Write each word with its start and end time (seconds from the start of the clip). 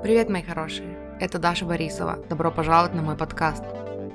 Привет, 0.00 0.28
мои 0.28 0.42
хорошие! 0.44 0.96
Это 1.18 1.40
Даша 1.40 1.64
Борисова. 1.64 2.20
Добро 2.28 2.52
пожаловать 2.52 2.94
на 2.94 3.02
мой 3.02 3.16
подкаст. 3.16 3.64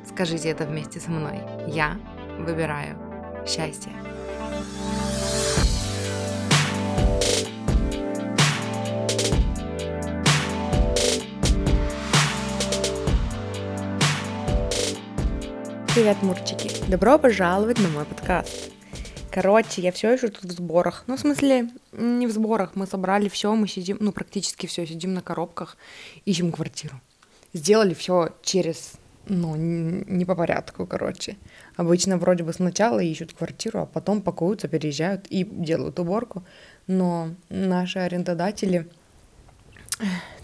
Скажите 0.08 0.48
это 0.48 0.64
вместе 0.66 1.02
со 1.02 1.12
мной. 1.12 1.42
Я 1.68 2.00
выбираю 2.40 2.98
счастье. 3.46 3.92
Привет, 15.94 16.24
мурчики! 16.24 16.90
Добро 16.90 17.20
пожаловать 17.20 17.80
на 17.80 17.90
мой 17.90 18.06
подкаст. 18.06 18.73
Короче, 19.34 19.82
я 19.82 19.92
все 19.92 20.12
еще 20.14 20.28
тут 20.28 20.44
в 20.44 20.52
сборах. 20.52 21.06
Ну, 21.08 21.18
в 21.18 21.20
смысле, 21.20 21.70
не 21.92 22.28
в 22.28 22.32
сборах. 22.32 22.76
Мы 22.76 22.86
собрали 22.86 23.30
все, 23.30 23.56
мы 23.56 23.68
сидим, 23.68 23.98
ну, 24.00 24.12
практически 24.12 24.68
все, 24.68 24.86
сидим 24.86 25.16
на 25.16 25.22
коробках, 25.24 25.76
ищем 26.24 26.52
квартиру. 26.52 27.02
Сделали 27.52 27.96
все 27.96 28.30
через, 28.44 28.94
ну, 29.26 29.56
не 29.56 30.24
по 30.26 30.36
порядку, 30.36 30.86
короче. 30.86 31.38
Обычно 31.78 32.18
вроде 32.18 32.44
бы 32.44 32.54
сначала 32.54 33.00
ищут 33.00 33.34
квартиру, 33.34 33.80
а 33.80 33.86
потом 33.88 34.22
пакуются, 34.22 34.68
переезжают 34.68 35.26
и 35.32 35.44
делают 35.44 36.00
уборку. 36.00 36.44
Но 36.86 37.32
наши 37.50 37.98
арендодатели 37.98 38.88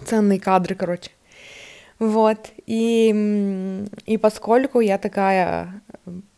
ценные 0.04 0.40
кадры, 0.40 0.74
короче. 0.74 1.12
Вот. 2.00 2.50
И, 2.66 3.86
и 4.08 4.18
поскольку 4.18 4.80
я 4.80 4.98
такая, 4.98 5.84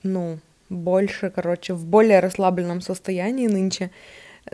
ну, 0.03 0.39
больше, 0.71 1.30
короче, 1.30 1.73
в 1.73 1.85
более 1.85 2.20
расслабленном 2.20 2.81
состоянии 2.81 3.48
нынче. 3.48 3.91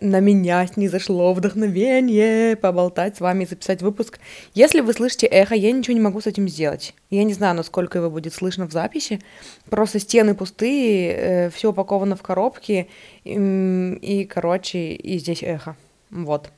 На 0.02 0.20
меня 0.20 0.68
снизошло 0.68 1.34
вдохновение 1.34 2.58
поболтать 2.58 3.16
с 3.16 3.22
вами 3.22 3.46
и 3.46 3.48
записать 3.48 3.82
выпуск. 3.82 4.20
Если 4.54 4.82
вы 4.82 4.92
слышите 4.92 5.28
эхо, 5.28 5.56
я 5.56 5.72
ничего 5.72 5.94
не 5.94 6.02
могу 6.02 6.20
с 6.20 6.28
этим 6.28 6.50
сделать. 6.50 6.94
Я 7.10 7.24
не 7.24 7.34
знаю, 7.34 7.56
насколько 7.56 8.00
его 8.00 8.10
будет 8.10 8.34
слышно 8.34 8.68
в 8.68 8.74
записи. 8.74 9.22
Просто 9.70 10.00
стены 10.00 10.36
пустые, 10.36 11.12
э, 11.12 11.50
все 11.52 11.70
упаковано 11.70 12.18
в 12.18 12.22
коробки, 12.22 12.90
и, 13.24 13.98
и, 14.02 14.26
короче, 14.26 14.94
и 14.94 15.20
здесь 15.20 15.42
эхо. 15.42 15.78
Вот. 16.10 16.50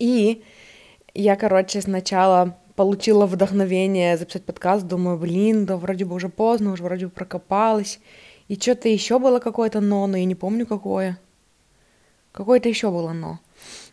И 0.00 0.42
я, 1.14 1.36
короче, 1.36 1.80
сначала 1.80 2.56
получила 2.74 3.26
вдохновение 3.26 4.16
записать 4.16 4.44
подкаст, 4.44 4.86
думаю, 4.86 5.16
блин, 5.18 5.66
да 5.66 5.76
вроде 5.76 6.04
бы 6.06 6.14
уже 6.14 6.28
поздно, 6.28 6.72
уже 6.72 6.82
вроде 6.82 7.06
бы 7.06 7.12
прокопалась. 7.12 8.00
И 8.50 8.56
что-то 8.58 8.88
еще 8.88 9.20
было 9.20 9.38
какое-то 9.38 9.80
но, 9.80 10.08
но 10.08 10.16
я 10.16 10.24
не 10.24 10.34
помню 10.34 10.66
какое. 10.66 11.20
Какое-то 12.32 12.68
еще 12.68 12.90
было 12.90 13.12
но. 13.12 13.38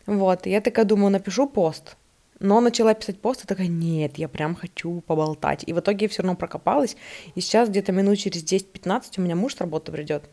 Вот, 0.04 0.46
я 0.46 0.60
такая 0.60 0.84
думаю, 0.84 1.12
напишу 1.12 1.46
пост. 1.48 1.96
Но 2.40 2.60
начала 2.60 2.92
писать 2.92 3.20
пост, 3.20 3.44
и 3.44 3.46
такая, 3.46 3.68
нет, 3.68 4.18
я 4.18 4.26
прям 4.26 4.56
хочу 4.56 5.00
поболтать. 5.02 5.62
И 5.64 5.72
в 5.72 5.78
итоге 5.78 6.06
я 6.06 6.08
все 6.08 6.22
равно 6.22 6.36
прокопалась. 6.36 6.96
И 7.36 7.40
сейчас 7.40 7.68
где-то 7.68 7.92
минут 7.92 8.18
через 8.18 8.42
10-15 8.42 9.02
у 9.18 9.20
меня 9.20 9.36
муж 9.36 9.54
с 9.54 9.60
работы 9.60 9.92
придет. 9.92 10.24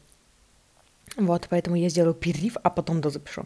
Вот, 1.18 1.46
поэтому 1.48 1.76
я 1.76 1.88
сделаю 1.90 2.16
перерыв, 2.16 2.58
а 2.64 2.72
потом 2.72 3.02
дозапишу. 3.02 3.46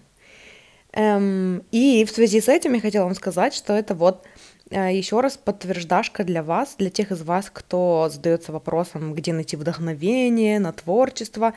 Эм, 0.93 1.61
и 1.71 2.05
в 2.05 2.11
связи 2.11 2.39
с 2.39 2.47
этим 2.47 2.73
я 2.75 2.79
хотела 2.79 3.03
вам 3.03 3.15
сказать, 3.15 3.53
что 3.53 3.73
это 3.73 3.95
вот 3.95 4.25
Еще 4.71 5.19
раз 5.19 5.35
подтверждашка 5.35 6.23
для 6.23 6.43
вас, 6.43 6.75
для 6.77 6.91
тех 6.91 7.11
из 7.11 7.23
вас, 7.23 7.49
кто 7.51 8.07
задается 8.11 8.51
вопросом, 8.51 9.15
где 9.15 9.33
найти 9.33 9.55
вдохновение 9.57 10.59
на 10.59 10.71
творчество. 10.73 11.53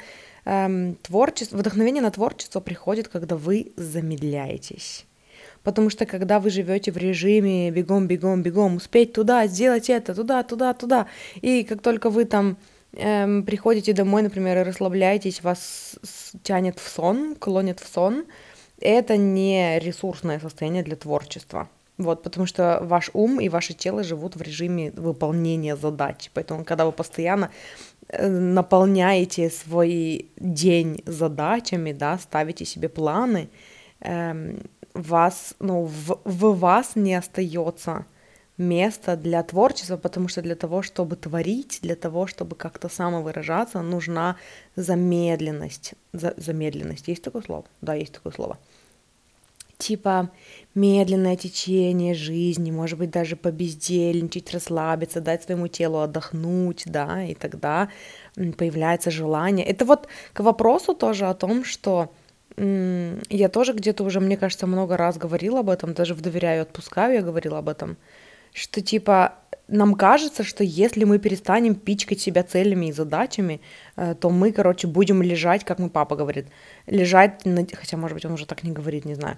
Эм, 0.46 0.96
творчество, 1.02 1.58
вдохновение 1.58 2.02
на 2.02 2.10
творчество 2.10 2.60
приходит, 2.60 3.08
когда 3.08 3.36
вы 3.36 3.72
замедляетесь. 3.76 5.04
Потому 5.62 5.90
что 5.90 6.06
когда 6.06 6.40
вы 6.40 6.48
живете 6.50 6.90
в 6.90 6.96
режиме 6.96 7.70
бегом, 7.70 8.06
бегом, 8.06 8.42
бегом, 8.42 8.76
успеть 8.76 9.12
туда, 9.12 9.46
сделать 9.46 9.90
это, 9.90 10.14
туда, 10.14 10.42
туда, 10.42 10.72
туда, 10.72 11.06
и 11.40 11.64
как 11.64 11.82
только 11.82 12.08
вы 12.08 12.24
там 12.24 12.56
эм, 12.94 13.44
приходите 13.44 13.92
домой, 13.92 14.22
например, 14.22 14.58
и 14.58 14.62
расслабляетесь, 14.62 15.42
вас 15.42 15.96
тянет 16.42 16.78
в 16.80 16.88
сон, 16.88 17.36
клонит 17.36 17.78
в 17.78 17.86
сон, 17.92 18.24
это 18.80 19.16
не 19.16 19.78
ресурсное 19.78 20.40
состояние 20.40 20.82
для 20.82 20.96
творчества. 20.96 21.68
Вот, 21.98 22.22
потому 22.22 22.46
что 22.46 22.78
ваш 22.82 23.10
ум 23.12 23.40
и 23.40 23.48
ваше 23.48 23.74
тело 23.74 24.02
живут 24.02 24.36
в 24.36 24.42
режиме 24.42 24.90
выполнения 24.92 25.76
задач. 25.76 26.30
Поэтому, 26.34 26.64
когда 26.64 26.86
вы 26.86 26.92
постоянно 26.92 27.50
э, 28.08 28.28
наполняете 28.28 29.50
свой 29.50 30.30
день 30.36 31.02
задачами, 31.06 31.92
да, 31.92 32.18
ставите 32.18 32.64
себе 32.64 32.88
планы, 32.88 33.50
эм, 34.00 34.62
вас, 34.94 35.54
ну, 35.60 35.84
в, 35.84 36.20
в 36.24 36.58
вас 36.58 36.96
не 36.96 37.14
остается 37.14 38.06
места 38.58 39.16
для 39.16 39.42
творчества, 39.42 39.96
потому 39.96 40.28
что 40.28 40.42
для 40.42 40.54
того, 40.54 40.82
чтобы 40.82 41.16
творить, 41.16 41.80
для 41.82 41.94
того, 41.94 42.26
чтобы 42.26 42.56
как-то 42.56 42.88
самовыражаться, 42.88 43.82
нужна 43.82 44.36
замедленность. 44.76 45.94
За, 46.12 46.34
замедленность. 46.36 47.08
Есть 47.08 47.22
такое 47.22 47.42
слово? 47.42 47.64
Да, 47.80 47.94
есть 47.94 48.12
такое 48.12 48.32
слово 48.32 48.58
типа 49.82 50.30
медленное 50.74 51.36
течение 51.36 52.14
жизни, 52.14 52.70
может 52.70 52.98
быть, 52.98 53.10
даже 53.10 53.36
побездельничать, 53.36 54.52
расслабиться, 54.52 55.20
дать 55.20 55.42
своему 55.42 55.68
телу 55.68 55.98
отдохнуть, 55.98 56.84
да, 56.86 57.24
и 57.24 57.34
тогда 57.34 57.88
появляется 58.34 59.10
желание. 59.10 59.66
Это 59.66 59.84
вот 59.84 60.08
к 60.32 60.40
вопросу 60.40 60.94
тоже 60.94 61.26
о 61.26 61.34
том, 61.34 61.64
что 61.64 62.12
я 62.56 63.48
тоже 63.48 63.72
где-то 63.72 64.04
уже, 64.04 64.20
мне 64.20 64.36
кажется, 64.36 64.66
много 64.66 64.96
раз 64.96 65.16
говорила 65.16 65.60
об 65.60 65.70
этом, 65.70 65.94
даже 65.94 66.14
в 66.14 66.20
«Доверяю, 66.20 66.62
отпускаю» 66.62 67.14
я 67.14 67.22
говорила 67.22 67.58
об 67.58 67.68
этом, 67.68 67.96
что 68.52 68.80
типа 68.80 69.34
нам 69.68 69.94
кажется, 69.94 70.44
что 70.44 70.64
если 70.64 71.04
мы 71.04 71.18
перестанем 71.18 71.74
пичкать 71.74 72.20
себя 72.20 72.42
целями 72.42 72.86
и 72.86 72.92
задачами, 72.92 73.60
э, 73.96 74.14
то 74.14 74.30
мы, 74.30 74.52
короче, 74.52 74.86
будем 74.86 75.22
лежать, 75.22 75.64
как 75.64 75.78
мой 75.78 75.88
папа 75.88 76.16
говорит, 76.16 76.46
лежать, 76.86 77.44
на... 77.46 77.66
хотя, 77.72 77.96
может 77.96 78.14
быть, 78.14 78.24
он 78.24 78.32
уже 78.32 78.46
так 78.46 78.64
не 78.64 78.72
говорит, 78.72 79.04
не 79.04 79.14
знаю, 79.14 79.36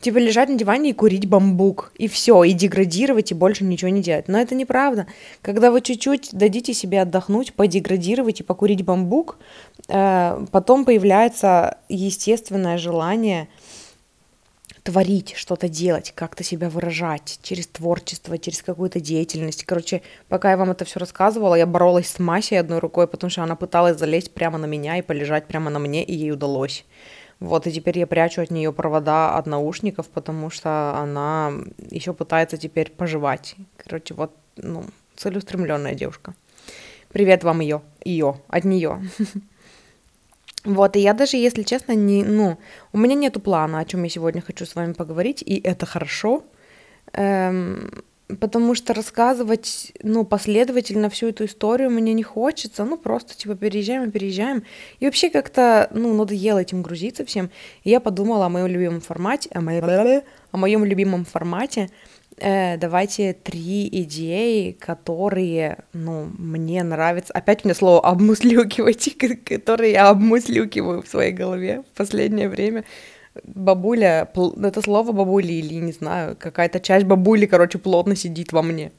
Типа 0.00 0.18
лежать 0.18 0.48
на 0.48 0.56
диване 0.56 0.90
и 0.90 0.92
курить 0.92 1.26
бамбук, 1.26 1.92
и 1.96 2.06
все, 2.06 2.44
и 2.44 2.52
деградировать, 2.52 3.30
и 3.30 3.34
больше 3.34 3.64
ничего 3.64 3.90
не 3.90 4.02
делать. 4.02 4.28
Но 4.28 4.38
это 4.38 4.54
неправда. 4.54 5.06
Когда 5.40 5.70
вы 5.70 5.80
чуть-чуть 5.80 6.30
дадите 6.32 6.74
себе 6.74 7.00
отдохнуть, 7.02 7.54
подеградировать 7.54 8.40
и 8.40 8.44
покурить 8.44 8.84
бамбук, 8.84 9.38
э, 9.88 10.46
потом 10.52 10.84
появляется 10.84 11.78
естественное 11.88 12.76
желание 12.76 13.48
творить, 14.86 15.34
что-то 15.36 15.68
делать, 15.68 16.12
как-то 16.14 16.44
себя 16.44 16.70
выражать 16.70 17.40
через 17.42 17.66
творчество, 17.66 18.38
через 18.38 18.62
какую-то 18.62 19.00
деятельность. 19.00 19.64
Короче, 19.64 20.02
пока 20.28 20.50
я 20.52 20.56
вам 20.56 20.70
это 20.70 20.84
все 20.84 21.00
рассказывала, 21.00 21.56
я 21.56 21.66
боролась 21.66 22.08
с 22.08 22.20
Масей 22.20 22.60
одной 22.60 22.78
рукой, 22.78 23.08
потому 23.08 23.28
что 23.28 23.42
она 23.42 23.56
пыталась 23.56 23.98
залезть 23.98 24.32
прямо 24.32 24.58
на 24.58 24.66
меня 24.66 24.96
и 24.98 25.02
полежать 25.02 25.46
прямо 25.46 25.70
на 25.70 25.80
мне, 25.80 26.04
и 26.04 26.14
ей 26.14 26.30
удалось. 26.30 26.84
Вот, 27.38 27.66
и 27.66 27.72
теперь 27.72 27.98
я 27.98 28.06
прячу 28.06 28.42
от 28.42 28.50
нее 28.50 28.72
провода 28.72 29.36
от 29.36 29.46
наушников, 29.46 30.08
потому 30.08 30.48
что 30.48 30.96
она 30.96 31.52
еще 31.90 32.14
пытается 32.14 32.56
теперь 32.56 32.90
пожевать. 32.90 33.56
Короче, 33.76 34.14
вот, 34.14 34.34
ну, 34.56 34.84
целеустремленная 35.16 35.94
девушка. 35.94 36.34
Привет 37.12 37.44
вам 37.44 37.60
ее, 37.60 37.82
ее, 38.04 38.40
от 38.48 38.64
нее. 38.64 39.02
Вот, 40.64 40.96
и 40.96 40.98
я 40.98 41.14
даже, 41.14 41.36
если 41.36 41.62
честно, 41.62 41.92
не, 41.92 42.24
ну, 42.24 42.58
у 42.92 42.98
меня 42.98 43.14
нету 43.14 43.38
плана, 43.38 43.78
о 43.78 43.84
чем 43.84 44.02
я 44.02 44.08
сегодня 44.08 44.42
хочу 44.42 44.66
с 44.66 44.74
вами 44.74 44.94
поговорить, 44.94 45.40
и 45.40 45.60
это 45.60 45.86
хорошо. 45.86 46.42
Эм, 47.12 48.02
потому 48.40 48.74
что 48.74 48.92
рассказывать, 48.92 49.92
ну, 50.02 50.24
последовательно 50.24 51.08
всю 51.10 51.28
эту 51.28 51.44
историю 51.44 51.90
мне 51.90 52.12
не 52.12 52.22
хочется, 52.22 52.84
ну, 52.84 52.96
просто, 52.96 53.36
типа, 53.36 53.54
переезжаем 53.54 54.08
и 54.08 54.10
переезжаем. 54.10 54.64
И 54.98 55.04
вообще 55.04 55.30
как-то, 55.30 55.88
ну, 55.92 56.12
надоело 56.14 56.58
этим 56.58 56.82
грузиться 56.82 57.24
всем. 57.24 57.50
И 57.84 57.90
я 57.90 58.00
подумала 58.00 58.46
о 58.46 58.48
моем 58.48 58.66
любимом 58.66 59.00
формате, 59.00 59.48
о, 59.52 59.60
моей, 59.60 59.80
о 59.80 60.56
моем 60.56 60.84
любимом 60.84 61.24
формате. 61.24 61.88
Э, 62.38 62.76
давайте 62.76 63.32
три 63.32 63.88
идеи, 64.02 64.72
которые, 64.72 65.84
ну, 65.92 66.28
мне 66.36 66.82
нравятся. 66.82 67.32
Опять 67.32 67.64
мне 67.64 67.74
слово 67.74 68.00
обмуслюкивать, 68.00 69.16
которые 69.44 69.92
я 69.92 70.08
обмуслюкиваю 70.08 71.02
в 71.02 71.08
своей 71.08 71.32
голове 71.32 71.82
в 71.92 71.96
последнее 71.96 72.48
время 72.48 72.84
бабуля, 73.44 74.28
это 74.62 74.82
слово 74.82 75.12
бабули 75.12 75.52
или 75.52 75.74
не 75.74 75.92
знаю, 75.92 76.36
какая-то 76.38 76.80
часть 76.80 77.06
бабули, 77.06 77.46
короче, 77.46 77.78
плотно 77.78 78.16
сидит 78.16 78.52
во 78.52 78.62
мне 78.62 78.92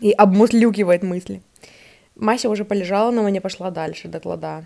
и 0.00 0.12
обмуслюкивает 0.12 1.02
мысли. 1.02 1.42
Мася 2.16 2.48
уже 2.48 2.64
полежала 2.64 3.10
на 3.10 3.22
мне, 3.22 3.40
пошла 3.40 3.70
дальше, 3.70 4.08
доклада. 4.08 4.64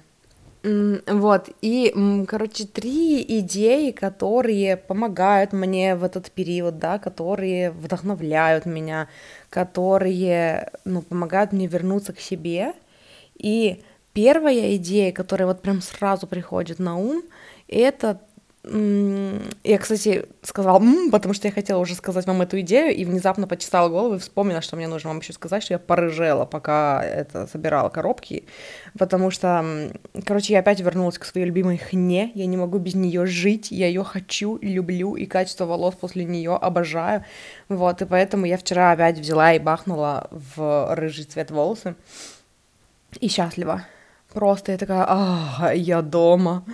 Вот, 0.63 1.51
и, 1.63 1.95
короче, 2.27 2.67
три 2.67 3.23
идеи, 3.41 3.93
которые 3.93 4.77
помогают 4.77 5.53
мне 5.53 5.95
в 5.95 6.03
этот 6.03 6.31
период, 6.33 6.79
да, 6.79 6.99
которые 6.99 7.71
вдохновляют 7.71 8.67
меня, 8.67 9.09
которые, 9.51 10.73
ну, 10.85 11.03
помогают 11.03 11.53
мне 11.53 11.69
вернуться 11.69 12.13
к 12.13 12.21
себе. 12.21 12.73
И 13.37 13.83
первая 14.13 14.75
идея, 14.77 15.13
которая 15.13 15.47
вот 15.47 15.63
прям 15.63 15.81
сразу 15.81 16.27
приходит 16.27 16.81
на 16.81 16.97
ум, 16.99 17.23
это 17.69 18.21
я, 18.65 19.79
кстати, 19.79 20.27
сказала 20.43 20.79
«м», 20.79 21.11
потому 21.11 21.33
что 21.33 21.47
я 21.49 21.53
хотела 21.53 21.79
уже 21.79 21.95
сказать 21.95 22.27
вам 22.27 22.43
эту 22.43 22.61
идею, 22.61 22.95
и 22.95 23.05
внезапно 23.05 23.47
почесала 23.47 23.89
голову 23.89 24.17
и 24.17 24.19
вспомнила, 24.19 24.61
что 24.61 24.77
мне 24.77 24.89
нужно 24.89 25.11
вам 25.11 25.21
еще 25.21 25.33
сказать, 25.33 25.63
что 25.63 25.75
я 25.75 25.79
порыжела, 25.79 26.45
пока 26.45 27.03
это 27.03 27.47
собирала 27.47 27.89
коробки, 27.89 28.45
потому 28.99 29.31
что, 29.31 29.93
короче, 30.27 30.53
я 30.53 30.59
опять 30.59 30.81
вернулась 30.81 31.19
к 31.19 31.25
своей 31.25 31.47
любимой 31.47 31.79
хне, 31.79 32.33
я 32.35 32.47
не 32.47 32.57
могу 32.57 32.79
без 32.79 32.95
нее 32.95 33.27
жить, 33.27 33.71
я 33.71 33.87
ее 33.87 34.03
хочу, 34.03 34.59
люблю, 34.61 35.15
и 35.15 35.25
качество 35.27 35.65
волос 35.65 35.95
после 35.95 36.25
нее 36.25 36.55
обожаю, 36.55 37.25
вот, 37.69 38.03
и 38.03 38.07
поэтому 38.07 38.45
я 38.45 38.59
вчера 38.59 38.91
опять 38.93 39.19
взяла 39.19 39.55
и 39.55 39.59
бахнула 39.59 40.29
в 40.31 40.95
рыжий 40.95 41.25
цвет 41.25 41.51
волосы, 41.51 41.95
и 43.21 43.29
счастлива. 43.29 43.85
Просто 44.33 44.73
я 44.73 44.79
такая, 44.79 45.07
а, 45.09 45.73
я 45.75 46.03
дома. 46.03 46.65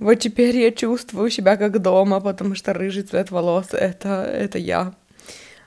Вот 0.00 0.14
теперь 0.14 0.56
я 0.56 0.70
чувствую 0.70 1.30
себя 1.30 1.56
как 1.56 1.80
дома, 1.82 2.20
потому 2.20 2.54
что 2.54 2.72
рыжий 2.72 3.02
цвет 3.02 3.30
волос 3.30 3.68
это, 3.72 4.22
это 4.22 4.58
я. 4.58 4.94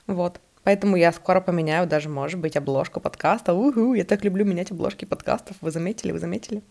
Вот. 0.06 0.40
Поэтому 0.64 0.96
я 0.96 1.12
скоро 1.12 1.40
поменяю 1.40 1.86
даже, 1.86 2.08
может 2.08 2.40
быть, 2.40 2.56
обложку 2.56 3.00
подкаста. 3.00 3.54
Уху, 3.54 3.94
я 3.94 4.04
так 4.04 4.24
люблю 4.24 4.44
менять 4.44 4.70
обложки 4.70 5.04
подкастов. 5.04 5.56
Вы 5.60 5.70
заметили, 5.70 6.12
вы 6.12 6.18
заметили? 6.18 6.62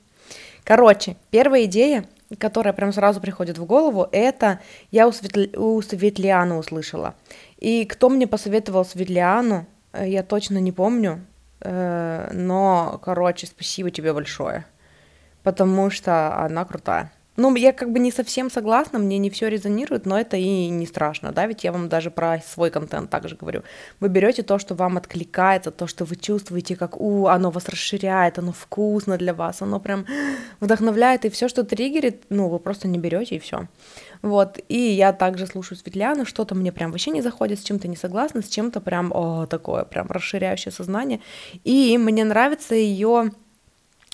Короче, 0.63 1.15
первая 1.31 1.63
идея, 1.63 2.05
которая 2.37 2.73
прям 2.73 2.91
сразу 2.91 3.21
приходит 3.21 3.57
в 3.57 3.65
голову, 3.65 4.07
это 4.11 4.59
я 4.91 5.07
у, 5.07 5.11
Светли... 5.13 5.55
у 5.55 5.81
Светлианы 5.81 6.55
услышала. 6.55 7.15
И 7.57 7.85
кто 7.85 8.09
мне 8.09 8.27
посоветовал 8.27 8.83
Светлиану, 8.85 9.65
э, 9.93 10.09
я 10.09 10.23
точно 10.23 10.57
не 10.57 10.73
помню. 10.73 11.25
Э, 11.61 12.29
но, 12.33 12.99
короче, 13.03 13.47
спасибо 13.47 13.91
тебе 13.91 14.13
большое, 14.13 14.65
потому 15.43 15.89
что 15.89 16.37
она 16.37 16.65
крутая. 16.65 17.11
Ну, 17.39 17.55
я 17.55 17.71
как 17.71 17.91
бы 17.91 17.99
не 17.99 18.11
совсем 18.11 18.49
согласна, 18.49 18.97
мне 18.97 19.19
не 19.19 19.29
все 19.29 19.47
резонирует, 19.47 20.07
но 20.07 20.19
это 20.19 20.37
и 20.37 20.69
не 20.69 20.87
страшно, 20.87 21.31
да, 21.31 21.45
ведь 21.45 21.63
я 21.63 21.71
вам 21.71 21.87
даже 21.87 22.09
про 22.09 22.39
свой 22.39 22.71
контент 22.71 23.11
также 23.11 23.35
говорю. 23.35 23.61
Вы 23.99 24.09
берете 24.09 24.41
то, 24.41 24.57
что 24.57 24.73
вам 24.73 24.97
откликается, 24.97 25.69
то, 25.69 25.85
что 25.85 26.03
вы 26.03 26.15
чувствуете, 26.15 26.75
как, 26.75 26.99
у, 26.99 27.27
оно 27.27 27.51
вас 27.51 27.69
расширяет, 27.69 28.39
оно 28.39 28.53
вкусно 28.53 29.17
для 29.17 29.35
вас, 29.35 29.61
оно 29.61 29.79
прям 29.79 30.07
вдохновляет, 30.59 31.25
и 31.25 31.29
все, 31.29 31.47
что 31.47 31.63
триггерит, 31.63 32.23
ну, 32.29 32.49
вы 32.49 32.57
просто 32.57 32.87
не 32.87 32.97
берете 32.97 33.35
и 33.35 33.39
все. 33.39 33.67
Вот, 34.23 34.57
и 34.67 34.79
я 34.79 35.13
также 35.13 35.45
слушаю 35.45 35.77
Светляну, 35.77 36.25
что-то 36.25 36.55
мне 36.55 36.71
прям 36.71 36.89
вообще 36.89 37.11
не 37.11 37.21
заходит, 37.21 37.59
с 37.59 37.63
чем-то 37.63 37.87
не 37.87 37.95
согласна, 37.95 38.41
с 38.41 38.49
чем-то 38.49 38.81
прям, 38.81 39.11
о, 39.13 39.45
такое, 39.45 39.83
прям 39.83 40.07
расширяющее 40.07 40.71
сознание. 40.71 41.21
И 41.63 41.99
мне 41.99 42.23
нравится 42.23 42.73
ее, 42.73 43.31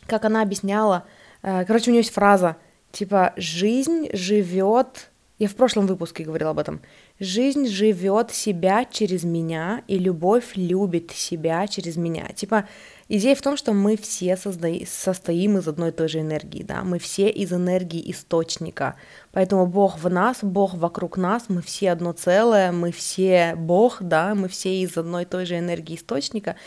как 0.07 0.25
она 0.25 0.41
объясняла, 0.41 1.05
э, 1.41 1.63
короче, 1.63 1.89
у 1.89 1.93
нее 1.93 2.01
есть 2.01 2.13
фраза— 2.13 2.57
Типа, 2.93 3.33
жизнь 3.37 4.09
живет... 4.13 5.09
Я 5.39 5.47
в 5.47 5.55
прошлом 5.55 5.87
выпуске 5.87 6.23
говорила 6.23 6.51
об 6.51 6.59
этом. 6.59 6.79
Жизнь 7.19 7.65
живет 7.67 8.29
себя 8.29 8.85
через 8.85 9.23
меня, 9.23 9.81
и 9.87 9.97
любовь 9.97 10.51
любит 10.55 11.09
себя 11.09 11.65
через 11.65 11.97
меня. 11.97 12.27
Типа, 12.35 12.69
идея 13.09 13.33
в 13.33 13.41
том, 13.41 13.57
что 13.57 13.73
мы 13.73 13.97
все 13.97 14.37
созда... 14.37 14.69
состоим 14.85 15.57
из 15.57 15.67
одной 15.67 15.89
и 15.89 15.91
той 15.91 16.07
же 16.07 16.19
энергии, 16.19 16.61
да, 16.61 16.83
мы 16.83 16.99
все 16.99 17.29
из 17.29 17.51
энергии 17.51 18.11
источника. 18.11 18.95
Поэтому 19.31 19.65
Бог 19.65 19.97
в 19.97 20.07
нас, 20.07 20.37
Бог 20.43 20.75
вокруг 20.75 21.17
нас, 21.17 21.45
мы 21.49 21.63
все 21.63 21.91
одно 21.91 22.11
целое, 22.11 22.71
мы 22.71 22.91
все 22.91 23.55
Бог, 23.55 24.03
да, 24.03 24.35
мы 24.35 24.47
все 24.47 24.83
из 24.83 24.95
одной 24.97 25.23
и 25.23 25.25
той 25.25 25.47
же 25.47 25.57
энергии 25.57 25.95
источника 25.95 26.57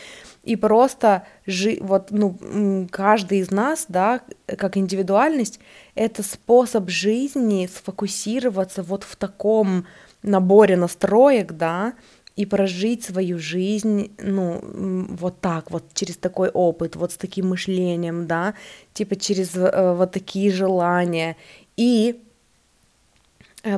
и 0.47 0.55
просто 0.55 1.23
жи, 1.45 1.77
вот, 1.81 2.11
ну, 2.11 2.87
каждый 2.89 3.39
из 3.39 3.51
нас, 3.51 3.85
да, 3.89 4.21
как 4.57 4.77
индивидуальность, 4.77 5.59
это 5.93 6.23
способ 6.23 6.89
жизни 6.89 7.67
сфокусироваться 7.67 8.81
вот 8.81 9.03
в 9.03 9.17
таком 9.17 9.85
наборе 10.23 10.77
настроек, 10.77 11.51
да, 11.51 11.93
и 12.37 12.45
прожить 12.45 13.03
свою 13.03 13.39
жизнь, 13.39 14.15
ну, 14.19 14.61
вот 15.09 15.41
так, 15.41 15.69
вот 15.69 15.83
через 15.93 16.15
такой 16.15 16.49
опыт, 16.49 16.95
вот 16.95 17.11
с 17.11 17.17
таким 17.17 17.49
мышлением, 17.49 18.25
да, 18.25 18.53
типа 18.93 19.17
через 19.17 19.53
э, 19.55 19.93
вот 19.93 20.13
такие 20.13 20.51
желания. 20.51 21.35
И 21.75 22.21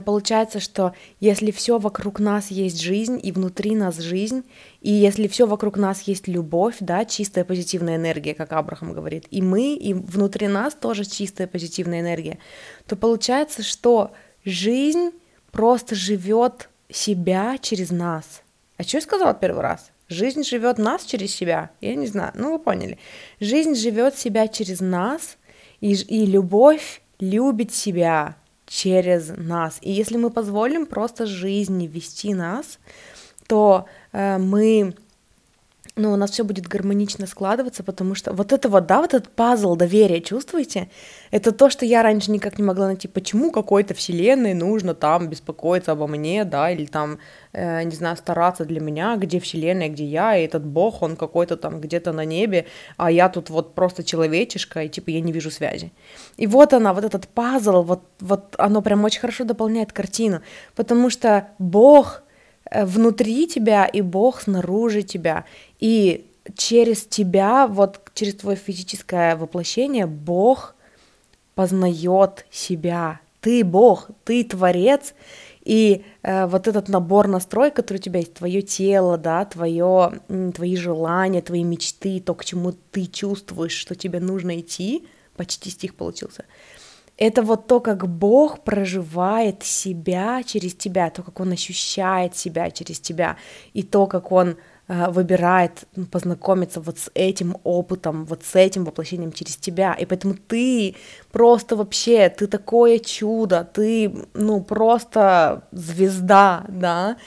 получается, 0.05 0.59
что 0.59 0.93
если 1.19 1.51
все 1.51 1.79
вокруг 1.79 2.19
нас 2.19 2.51
есть 2.51 2.79
жизнь, 2.79 3.19
и 3.21 3.31
внутри 3.31 3.75
нас 3.75 3.97
жизнь, 3.97 4.43
и 4.81 4.91
если 4.91 5.27
все 5.27 5.47
вокруг 5.47 5.77
нас 5.77 6.01
есть 6.03 6.27
любовь, 6.27 6.77
да, 6.79 7.05
чистая 7.05 7.45
позитивная 7.45 7.95
энергия, 7.95 8.33
как 8.33 8.53
Абрахам 8.53 8.93
говорит, 8.93 9.25
и 9.31 9.41
мы, 9.41 9.75
и 9.75 9.93
внутри 9.93 10.47
нас 10.47 10.75
тоже 10.75 11.05
чистая 11.05 11.47
позитивная 11.47 12.01
энергия, 12.01 12.39
то 12.87 12.95
получается, 12.95 13.63
что 13.63 14.11
жизнь 14.45 15.11
просто 15.51 15.95
живет 15.95 16.69
себя 16.91 17.57
через 17.59 17.91
нас. 17.91 18.43
А 18.77 18.83
что 18.83 18.97
я 18.97 19.01
сказала 19.01 19.33
первый 19.33 19.61
раз? 19.61 19.91
Жизнь 20.07 20.43
живет 20.43 20.77
нас 20.77 21.03
через 21.03 21.33
себя. 21.35 21.69
Я 21.81 21.95
не 21.95 22.07
знаю, 22.07 22.31
ну 22.35 22.53
вы 22.53 22.59
поняли. 22.59 22.97
Жизнь 23.39 23.75
живет 23.75 24.17
себя 24.17 24.47
через 24.47 24.79
нас, 24.79 25.37
и, 25.81 25.93
и 25.93 26.25
любовь 26.25 27.01
любит 27.19 27.73
себя 27.73 28.35
через 28.69 29.33
нас. 29.35 29.79
И 29.81 29.91
если 29.91 30.15
мы 30.15 30.29
позволим 30.29 30.85
просто 30.85 31.25
жизни 31.25 31.87
вести 31.87 32.33
нас, 32.33 32.79
то 33.47 33.87
э, 34.13 34.37
мы 34.37 34.93
ну, 35.99 36.13
у 36.13 36.15
нас 36.15 36.31
все 36.31 36.43
будет 36.43 36.67
гармонично 36.67 37.27
складываться, 37.27 37.83
потому 37.83 38.15
что 38.15 38.33
вот 38.33 38.51
это 38.51 38.69
вот, 38.69 38.85
да, 38.85 39.01
вот 39.01 39.13
этот 39.13 39.29
пазл 39.29 39.75
доверия, 39.75 40.21
чувствуете? 40.21 40.89
Это 41.31 41.51
то, 41.51 41.69
что 41.69 41.85
я 41.85 42.01
раньше 42.01 42.31
никак 42.31 42.57
не 42.57 42.63
могла 42.63 42.87
найти. 42.87 43.07
Почему 43.07 43.51
какой-то 43.51 43.93
вселенной 43.93 44.53
нужно 44.53 44.95
там 44.95 45.27
беспокоиться 45.27 45.91
обо 45.91 46.07
мне, 46.07 46.45
да, 46.45 46.71
или 46.71 46.85
там, 46.85 47.19
э, 47.53 47.83
не 47.83 47.95
знаю, 47.95 48.17
стараться 48.17 48.65
для 48.65 48.79
меня, 48.79 49.17
где 49.17 49.39
вселенная, 49.39 49.89
где 49.89 50.05
я, 50.05 50.37
и 50.37 50.45
этот 50.45 50.65
бог, 50.65 51.01
он 51.01 51.15
какой-то 51.15 51.57
там 51.57 51.81
где-то 51.81 52.13
на 52.13 52.25
небе, 52.25 52.65
а 52.97 53.11
я 53.11 53.29
тут 53.29 53.49
вот 53.49 53.75
просто 53.75 54.03
человечишка, 54.03 54.83
и 54.83 54.89
типа 54.89 55.09
я 55.09 55.21
не 55.21 55.31
вижу 55.31 55.51
связи. 55.51 55.91
И 56.37 56.47
вот 56.47 56.73
она, 56.73 56.93
вот 56.93 57.03
этот 57.03 57.27
пазл, 57.27 57.83
вот, 57.83 58.03
вот 58.19 58.55
оно 58.57 58.81
прям 58.81 59.03
очень 59.03 59.19
хорошо 59.19 59.43
дополняет 59.43 59.91
картину, 59.93 60.41
потому 60.75 61.09
что 61.09 61.49
бог— 61.59 62.23
внутри 62.71 63.47
тебя 63.47 63.85
и 63.85 64.01
Бог 64.01 64.41
снаружи 64.41 65.01
тебя. 65.01 65.45
И 65.79 66.25
через 66.55 67.05
тебя, 67.05 67.67
вот 67.67 68.01
через 68.13 68.35
твое 68.35 68.57
физическое 68.57 69.35
воплощение, 69.35 70.05
Бог 70.05 70.75
познает 71.55 72.45
себя. 72.51 73.19
Ты 73.41 73.63
Бог, 73.63 74.09
ты 74.25 74.43
Творец, 74.43 75.13
и 75.63 76.03
э, 76.23 76.45
вот 76.45 76.67
этот 76.67 76.89
набор 76.89 77.27
настрой, 77.27 77.71
который 77.71 77.97
у 77.97 78.01
тебя 78.01 78.19
есть, 78.19 78.33
твое 78.33 78.61
тело, 78.61 79.17
да, 79.17 79.45
твое, 79.45 80.19
твои 80.53 80.75
желания, 80.75 81.41
твои 81.41 81.63
мечты, 81.63 82.19
то, 82.19 82.33
к 82.33 82.43
чему 82.43 82.73
ты 82.91 83.05
чувствуешь, 83.05 83.73
что 83.73 83.95
тебе 83.95 84.19
нужно 84.19 84.59
идти, 84.59 85.05
почти 85.35 85.69
стих 85.69 85.95
получился, 85.95 86.45
это 87.19 87.41
вот 87.41 87.67
то, 87.67 87.81
как 87.81 88.07
Бог 88.07 88.63
проживает 88.63 89.63
себя 89.63 90.41
через 90.43 90.73
тебя, 90.73 91.09
то, 91.09 91.21
как 91.21 91.39
Он 91.41 91.51
ощущает 91.51 92.35
себя 92.35 92.71
через 92.71 92.99
тебя, 93.01 93.35
и 93.73 93.83
то, 93.83 94.07
как 94.07 94.31
Он 94.31 94.55
э, 94.87 95.11
выбирает 95.11 95.83
познакомиться 96.11 96.79
вот 96.79 96.97
с 96.97 97.11
этим 97.13 97.57
опытом, 97.65 98.23
вот 98.23 98.45
с 98.45 98.55
этим 98.55 98.85
воплощением 98.85 99.33
через 99.33 99.57
тебя. 99.57 99.93
И 99.95 100.05
поэтому 100.05 100.35
ты 100.47 100.95
просто 101.29 101.75
вообще, 101.75 102.29
ты 102.29 102.47
такое 102.47 102.99
чудо, 102.99 103.69
ты, 103.73 104.13
ну, 104.33 104.61
просто 104.61 105.67
звезда, 105.73 106.63
да, 106.69 107.17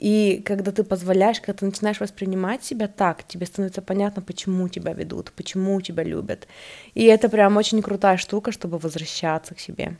и 0.00 0.40
когда 0.46 0.72
ты 0.72 0.82
позволяешь, 0.82 1.40
когда 1.40 1.58
ты 1.58 1.66
начинаешь 1.66 2.00
воспринимать 2.00 2.64
себя 2.64 2.88
так, 2.88 3.22
тебе 3.28 3.44
становится 3.44 3.82
понятно, 3.82 4.22
почему 4.22 4.66
тебя 4.68 4.94
ведут, 4.94 5.30
почему 5.32 5.78
тебя 5.82 6.02
любят. 6.02 6.48
И 6.94 7.04
это 7.04 7.28
прям 7.28 7.58
очень 7.58 7.82
крутая 7.82 8.16
штука, 8.16 8.50
чтобы 8.50 8.78
возвращаться 8.78 9.54
к 9.54 9.60
себе. 9.60 9.98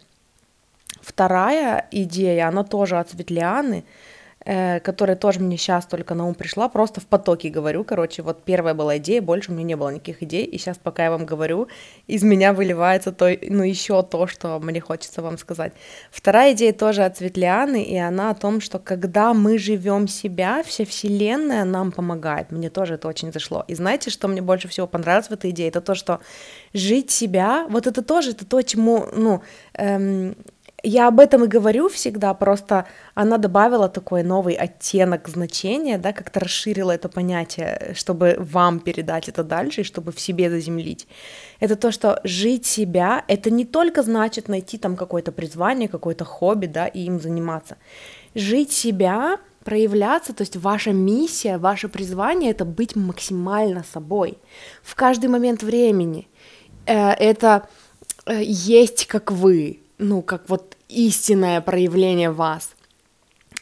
Вторая 1.03 1.87
идея, 1.91 2.49
она 2.49 2.65
тоже 2.65 2.99
от 2.99 3.11
Светлианы, 3.11 3.85
которая 4.45 5.17
тоже 5.17 5.41
мне 5.41 5.59
сейчас 5.59 5.85
только 5.85 6.15
на 6.15 6.27
ум 6.27 6.35
пришла, 6.35 6.69
просто 6.69 7.01
в 7.01 7.07
потоке 7.07 7.51
говорю, 7.51 7.85
короче, 7.85 8.23
вот 8.23 8.43
первая 8.43 8.73
была 8.73 8.97
идея, 8.97 9.21
больше 9.21 9.51
у 9.51 9.55
меня 9.55 9.65
не 9.65 9.77
было 9.77 9.91
никаких 9.91 10.23
идей, 10.23 10.45
и 10.45 10.57
сейчас, 10.57 10.79
пока 10.79 11.05
я 11.05 11.11
вам 11.11 11.27
говорю, 11.27 11.69
из 12.07 12.23
меня 12.23 12.55
выливается 12.55 13.13
то, 13.13 13.31
ну, 13.43 13.63
еще 13.63 14.03
то, 14.03 14.27
что 14.27 14.59
мне 14.59 14.81
хочется 14.81 15.21
вам 15.21 15.37
сказать. 15.37 15.73
Вторая 16.11 16.53
идея 16.55 16.73
тоже 16.73 17.05
от 17.05 17.19
Светлианы, 17.19 17.83
и 17.83 17.97
она 17.97 18.31
о 18.31 18.35
том, 18.35 18.61
что 18.63 18.79
когда 18.79 19.35
мы 19.35 19.59
живем 19.59 20.09
себя, 20.09 20.63
вся 20.63 20.85
вселенная 20.87 21.65
нам 21.65 21.93
помогает, 21.93 22.51
мне 22.51 22.71
тоже 22.71 22.95
это 22.95 23.09
очень 23.09 23.33
зашло. 23.33 23.65
И 23.69 23.75
знаете, 23.75 24.11
что 24.11 24.27
мне 24.27 24.41
больше 24.41 24.69
всего 24.69 24.87
понравилось 24.87 25.29
в 25.29 25.33
этой 25.33 25.51
идее, 25.51 25.69
это 25.69 25.83
то, 25.83 25.95
что 25.95 26.21
жить 26.73 27.11
себя, 27.11 27.67
вот 27.69 27.87
это 27.87 28.03
тоже, 28.03 28.31
это 28.31 28.47
то, 28.47 28.63
чему, 28.63 29.07
ну, 29.13 29.43
эм, 29.75 30.35
Я 30.83 31.09
об 31.09 31.21
этом 31.21 31.45
и 31.45 31.49
говорю 31.49 31.89
всегда, 31.89 32.33
просто 32.33 32.87
она 33.15 33.37
добавила 33.37 33.89
такой 33.89 34.23
новый 34.23 34.55
оттенок 34.55 35.29
значения, 35.29 35.99
да, 35.99 36.13
как-то 36.13 36.41
расширила 36.41 36.93
это 36.93 37.09
понятие, 37.09 37.93
чтобы 37.95 38.37
вам 38.39 38.81
передать 38.81 39.29
это 39.29 39.45
дальше 39.45 39.83
и 39.83 39.85
чтобы 39.85 40.13
в 40.13 40.21
себе 40.21 40.49
заземлить. 40.49 41.07
Это 41.61 41.77
то, 41.77 41.93
что 41.93 42.21
жить 42.25 42.65
себя, 42.65 43.25
это 43.29 43.51
не 43.51 43.67
только 43.67 44.03
значит 44.03 44.49
найти 44.49 44.79
там 44.79 44.97
какое-то 44.97 45.33
призвание, 45.33 45.89
какое-то 45.89 46.25
хобби, 46.25 46.67
да, 46.67 46.87
и 46.87 47.01
им 47.01 47.21
заниматься. 47.21 47.77
Жить 48.35 48.73
себя, 48.73 49.39
проявляться, 49.65 50.33
то 50.33 50.43
есть 50.43 50.57
ваша 50.57 50.93
миссия, 50.93 51.59
ваше 51.59 51.89
призвание— 51.89 52.51
это 52.53 52.65
быть 52.65 52.97
максимально 52.97 53.85
собой 53.85 54.39
в 54.83 54.95
каждый 54.95 55.27
момент 55.27 55.63
времени. 55.63 56.29
Э, 56.87 57.11
это 57.11 57.69
э, 58.25 58.41
есть 58.43 59.07
как 59.07 59.31
вы, 59.31 59.81
ну, 59.99 60.23
как 60.23 60.49
вот 60.49 60.70
истинное 60.91 61.61
проявление 61.61 62.31
вас. 62.31 62.71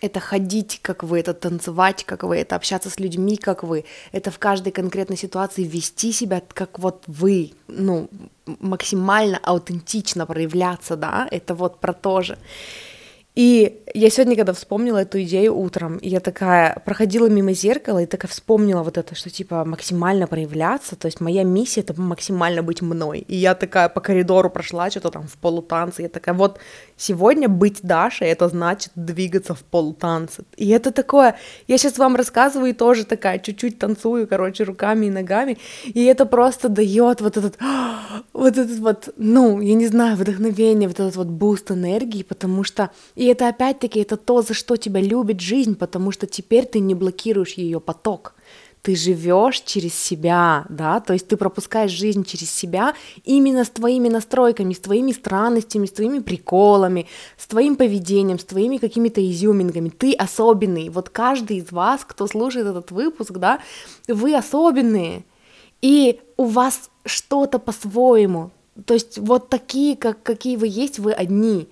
Это 0.01 0.21
ходить, 0.21 0.79
как 0.81 1.03
вы, 1.03 1.19
это 1.19 1.35
танцевать, 1.35 2.05
как 2.05 2.23
вы, 2.23 2.37
это 2.37 2.55
общаться 2.55 2.89
с 2.89 3.01
людьми, 3.01 3.37
как 3.37 3.65
вы, 3.65 3.85
это 4.13 4.31
в 4.31 4.39
каждой 4.39 4.71
конкретной 4.71 5.17
ситуации 5.17 5.65
вести 5.65 6.13
себя, 6.13 6.41
как 6.55 6.79
вот 6.79 7.03
вы, 7.09 7.53
ну, 7.67 8.09
максимально 8.47 9.39
аутентично 9.43 10.25
проявляться, 10.25 10.97
да, 10.97 11.27
это 11.31 11.55
вот 11.55 11.81
про 11.81 11.93
то 11.93 12.23
же. 12.23 12.39
И 13.39 13.85
я 13.95 14.11
сегодня, 14.11 14.35
когда 14.35 14.53
вспомнила 14.53 14.99
эту 14.99 15.23
идею 15.23 15.57
утром, 15.57 16.01
я 16.03 16.19
такая 16.19 16.83
проходила 16.85 17.29
мимо 17.29 17.53
зеркала 17.53 18.03
и 18.03 18.07
такая 18.07 18.29
вспомнила 18.29 18.83
вот 18.83 18.99
это, 18.99 19.15
что 19.15 19.31
типа 19.31 19.65
максимально 19.65 20.27
проявляться, 20.27 20.97
то 20.97 21.07
есть 21.07 21.21
моя 21.21 21.45
миссия 21.45 21.83
это 21.83 21.95
максимально 22.01 22.65
быть 22.65 22.83
мной. 22.83 23.21
И 23.29 23.37
я 23.37 23.55
такая 23.55 23.89
по 23.89 24.01
коридору 24.01 24.51
прошла, 24.51 24.91
что-то 24.91 25.11
там 25.11 25.29
в 25.29 25.37
полутанце, 25.37 26.03
я 26.03 26.09
такая 26.09 26.35
вот 26.35 26.59
сегодня 26.97 27.49
быть 27.49 27.79
Дашей, 27.83 28.27
это 28.27 28.49
значит 28.49 28.91
двигаться 28.97 29.55
в 29.55 29.63
полутанце. 29.63 30.43
И 30.57 30.69
это 30.71 30.91
такое, 30.91 31.37
я 31.69 31.79
сейчас 31.79 31.97
вам 31.97 32.17
рассказываю 32.17 32.71
и 32.71 32.75
тоже 32.75 33.05
такая 33.05 33.39
чуть-чуть 33.39 33.79
танцую, 33.79 34.27
короче, 34.27 34.65
руками 34.65 35.07
и 35.07 35.11
ногами, 35.11 35.59
и 35.85 36.05
это 36.05 36.27
просто 36.27 36.69
дает 36.69 37.21
вот 37.21 37.37
этот, 37.37 37.57
вот 38.33 38.59
этот 38.59 38.79
вот, 38.81 39.11
ну, 39.17 39.61
я 39.61 39.75
не 39.75 39.87
знаю, 39.87 40.17
вдохновение, 40.17 40.89
вот 40.89 40.99
этот 40.99 41.15
вот 41.15 41.29
boost 41.29 41.71
энергии, 41.71 42.25
потому 42.25 42.65
что, 42.65 42.91
и 43.15 43.28
это 43.29 43.49
опять-таки 43.49 44.01
это 44.01 44.17
то, 44.17 44.43
за 44.43 44.55
что 44.55 44.77
тебя 44.77 45.01
любит 45.01 45.41
жизнь, 45.41 45.77
потому 45.77 46.11
что 46.11 46.27
теперь 46.27 46.67
ты 46.67 46.81
не 46.81 46.95
блокируешь 46.95 47.55
ее 47.55 47.81
поток. 47.81 48.35
Ты 48.83 48.95
живешь 48.95 49.61
через 49.61 49.95
себя, 49.95 50.65
да, 50.69 51.01
то 51.01 51.13
есть 51.13 51.27
ты 51.27 51.37
пропускаешь 51.37 51.91
жизнь 51.91 52.25
через 52.25 52.51
себя 52.51 52.95
именно 53.25 53.65
с 53.65 53.71
твоими 53.71 54.09
настройками, 54.09 54.73
с 54.73 54.79
твоими 54.79 55.11
странностями, 55.13 55.87
с 55.87 55.93
твоими 55.93 56.21
приколами, 56.21 57.07
с 57.37 57.47
твоим 57.47 57.75
поведением, 57.75 58.39
с 58.39 58.45
твоими 58.45 58.77
какими-то 58.77 59.21
изюминками. 59.21 59.89
Ты 59.89 60.15
особенный. 60.15 60.91
Вот 60.91 61.11
каждый 61.11 61.59
из 61.59 61.73
вас, 61.73 62.05
кто 62.05 62.27
слушает 62.29 62.67
этот 62.67 62.93
выпуск, 62.93 63.33
да, 63.33 63.59
вы 64.07 64.37
особенные. 64.37 65.25
И 65.83 66.21
у 66.37 66.45
вас 66.45 66.91
что-то 67.05 67.59
по-своему. 67.59 68.53
То 68.85 68.95
есть 68.95 69.19
вот 69.19 69.49
такие, 69.49 69.97
как, 69.97 70.23
какие 70.23 70.57
вы 70.57 70.69
есть, 70.69 70.99
вы 70.99 71.13
одни. 71.13 71.69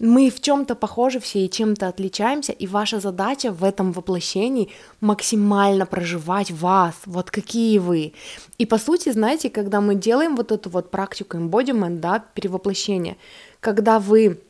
Мы 0.00 0.30
в 0.30 0.40
чем-то 0.40 0.74
похожи 0.74 1.20
все 1.20 1.44
и 1.44 1.50
чем-то 1.50 1.86
отличаемся, 1.86 2.52
и 2.52 2.66
ваша 2.66 3.00
задача 3.00 3.52
в 3.52 3.62
этом 3.62 3.92
воплощении 3.92 4.70
максимально 5.02 5.84
проживать 5.84 6.50
вас, 6.50 6.94
вот 7.04 7.30
какие 7.30 7.78
вы. 7.78 8.14
И 8.56 8.64
по 8.64 8.78
сути, 8.78 9.12
знаете, 9.12 9.50
когда 9.50 9.82
мы 9.82 9.94
делаем 9.94 10.36
вот 10.36 10.52
эту 10.52 10.70
вот 10.70 10.90
практику 10.90 11.36
embodiment, 11.36 11.98
да, 12.00 12.24
перевоплощение, 12.34 13.18
когда 13.60 13.98
вы 13.98 14.40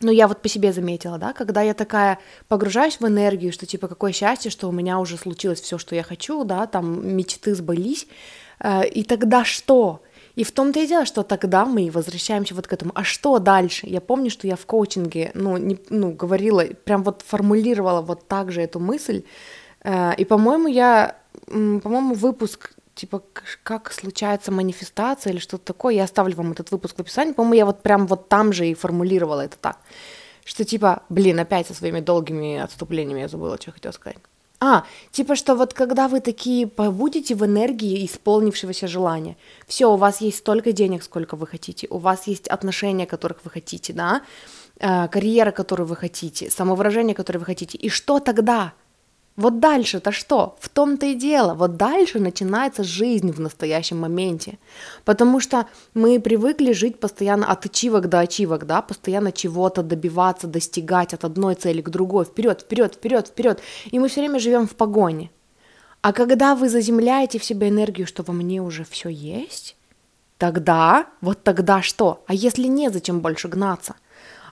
ну, 0.00 0.10
я 0.10 0.28
вот 0.28 0.42
по 0.42 0.48
себе 0.48 0.72
заметила, 0.72 1.18
да, 1.18 1.32
когда 1.32 1.62
я 1.62 1.74
такая 1.74 2.18
погружаюсь 2.48 3.00
в 3.00 3.06
энергию, 3.06 3.52
что 3.52 3.66
типа 3.66 3.88
какое 3.88 4.12
счастье, 4.12 4.50
что 4.50 4.68
у 4.68 4.72
меня 4.72 4.98
уже 4.98 5.16
случилось 5.16 5.60
все, 5.60 5.78
что 5.78 5.94
я 5.94 6.02
хочу, 6.02 6.44
да, 6.44 6.66
там 6.66 7.16
мечты 7.16 7.54
сбылись, 7.54 8.06
э, 8.60 8.86
и 8.88 9.04
тогда 9.04 9.44
что? 9.44 10.02
И 10.36 10.44
в 10.44 10.52
том-то 10.52 10.80
и 10.80 10.86
дело, 10.86 11.06
что 11.06 11.22
тогда 11.22 11.64
мы 11.64 11.90
возвращаемся 11.90 12.54
вот 12.54 12.66
к 12.66 12.72
этому. 12.72 12.92
А 12.94 13.04
что 13.04 13.38
дальше? 13.38 13.86
Я 13.86 14.02
помню, 14.02 14.30
что 14.30 14.46
я 14.46 14.56
в 14.56 14.66
коучинге, 14.66 15.30
ну, 15.34 15.56
не, 15.56 15.78
ну 15.88 16.12
говорила, 16.12 16.62
прям 16.84 17.02
вот 17.02 17.22
формулировала 17.26 18.02
вот 18.02 18.28
так 18.28 18.52
же 18.52 18.60
эту 18.60 18.78
мысль. 18.78 19.22
Э, 19.82 20.14
и, 20.14 20.26
по-моему, 20.26 20.68
я, 20.68 21.16
по-моему, 21.46 22.14
выпуск 22.14 22.72
типа 22.94 23.22
как 23.62 23.92
случается 23.92 24.50
манифестация 24.50 25.32
или 25.32 25.38
что-то 25.38 25.64
такое, 25.64 25.94
я 25.94 26.04
оставлю 26.04 26.34
вам 26.36 26.52
этот 26.52 26.70
выпуск 26.70 26.96
в 26.96 27.00
описании, 27.00 27.32
по-моему, 27.32 27.54
я 27.54 27.66
вот 27.66 27.82
прям 27.82 28.06
вот 28.06 28.28
там 28.28 28.52
же 28.52 28.66
и 28.66 28.74
формулировала 28.74 29.42
это 29.42 29.56
так, 29.58 29.78
что 30.44 30.64
типа, 30.64 31.02
блин, 31.10 31.38
опять 31.38 31.66
со 31.66 31.74
своими 31.74 32.00
долгими 32.00 32.56
отступлениями 32.56 33.20
я 33.20 33.28
забыла, 33.28 33.58
что 33.60 33.72
хотела 33.72 33.92
сказать. 33.92 34.16
А, 34.58 34.84
типа, 35.12 35.36
что 35.36 35.54
вот 35.54 35.74
когда 35.74 36.08
вы 36.08 36.20
такие 36.20 36.66
побудете 36.66 37.34
в 37.34 37.44
энергии 37.44 38.06
исполнившегося 38.06 38.88
желания, 38.88 39.36
все, 39.66 39.92
у 39.92 39.96
вас 39.96 40.22
есть 40.22 40.38
столько 40.38 40.72
денег, 40.72 41.02
сколько 41.02 41.36
вы 41.36 41.46
хотите, 41.46 41.86
у 41.90 41.98
вас 41.98 42.26
есть 42.26 42.48
отношения, 42.48 43.06
которых 43.06 43.44
вы 43.44 43.50
хотите, 43.50 43.92
да, 43.92 44.22
э, 44.78 45.08
карьера, 45.08 45.50
которую 45.50 45.86
вы 45.86 45.96
хотите, 45.96 46.50
самовыражение, 46.50 47.14
которое 47.14 47.38
вы 47.40 47.44
хотите, 47.44 47.76
и 47.76 47.90
что 47.90 48.18
тогда? 48.18 48.72
Вот 49.36 49.60
дальше-то 49.60 50.12
что? 50.12 50.56
В 50.60 50.70
том-то 50.70 51.06
и 51.06 51.14
дело. 51.14 51.52
Вот 51.52 51.76
дальше 51.76 52.18
начинается 52.18 52.82
жизнь 52.82 53.30
в 53.30 53.38
настоящем 53.38 53.98
моменте. 53.98 54.58
Потому 55.04 55.40
что 55.40 55.66
мы 55.92 56.18
привыкли 56.20 56.72
жить 56.72 56.98
постоянно 56.98 57.46
от 57.46 57.66
ачивок 57.66 58.08
до 58.08 58.20
ачивок, 58.20 58.66
да, 58.66 58.80
постоянно 58.80 59.32
чего-то 59.32 59.82
добиваться, 59.82 60.46
достигать 60.46 61.12
от 61.12 61.24
одной 61.24 61.54
цели 61.54 61.82
к 61.82 61.90
другой, 61.90 62.24
вперед, 62.24 62.62
вперед, 62.62 62.94
вперед, 62.94 63.28
вперед. 63.28 63.60
И 63.90 63.98
мы 63.98 64.08
все 64.08 64.20
время 64.20 64.38
живем 64.38 64.66
в 64.66 64.74
погоне. 64.74 65.30
А 66.00 66.12
когда 66.14 66.54
вы 66.54 66.70
заземляете 66.70 67.38
в 67.38 67.44
себе 67.44 67.68
энергию, 67.68 68.06
что 68.06 68.22
во 68.22 68.32
мне 68.32 68.62
уже 68.62 68.84
все 68.84 69.10
есть, 69.10 69.76
тогда, 70.38 71.08
вот 71.20 71.42
тогда 71.42 71.82
что? 71.82 72.24
А 72.26 72.32
если 72.32 72.68
нет, 72.68 72.94
зачем 72.94 73.20
больше 73.20 73.48
гнаться? 73.48 73.96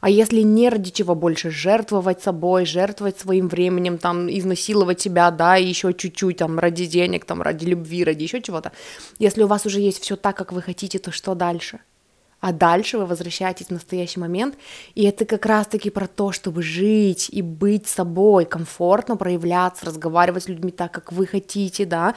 А 0.04 0.11
если 0.11 0.42
не 0.42 0.68
ради 0.68 0.90
чего 0.90 1.14
больше 1.14 1.50
жертвовать 1.50 2.20
собой, 2.23 2.66
жертвовать 2.66 3.18
своим 3.18 3.49
временем, 3.49 3.96
там, 3.96 4.28
изнасиловать 4.28 5.00
себя, 5.00 5.30
да, 5.30 5.56
еще 5.56 5.94
чуть-чуть, 5.94 6.37
там, 6.37 6.58
ради 6.58 6.84
денег, 6.84 7.25
там, 7.25 7.40
ради 7.40 7.64
любви, 7.64 8.04
ради 8.04 8.25
еще 8.25 8.42
чего-то. 8.42 8.73
Если 9.18 9.42
у 9.42 9.46
вас 9.46 9.64
уже 9.64 9.80
есть 9.80 10.02
все 10.02 10.16
так, 10.16 10.37
как 10.37 10.52
вы 10.52 10.61
хотите, 10.61 10.99
то 10.99 11.11
что 11.11 11.34
дальше? 11.34 11.80
А 12.40 12.52
дальше 12.52 12.99
вы 12.99 13.06
возвращаетесь 13.06 13.68
в 13.68 13.70
настоящий 13.70 14.20
момент, 14.20 14.56
и 14.94 15.04
это 15.04 15.25
как 15.25 15.46
раз-таки 15.46 15.88
про 15.88 16.06
то, 16.06 16.32
чтобы 16.32 16.62
жить 16.62 17.30
и 17.32 17.40
быть 17.40 17.87
собой, 17.87 18.44
комфортно 18.44 19.16
проявляться, 19.16 19.87
разговаривать 19.87 20.42
с 20.42 20.49
людьми 20.49 20.70
так, 20.70 20.92
как 20.92 21.12
вы 21.12 21.26
хотите, 21.26 21.87
да, 21.87 22.14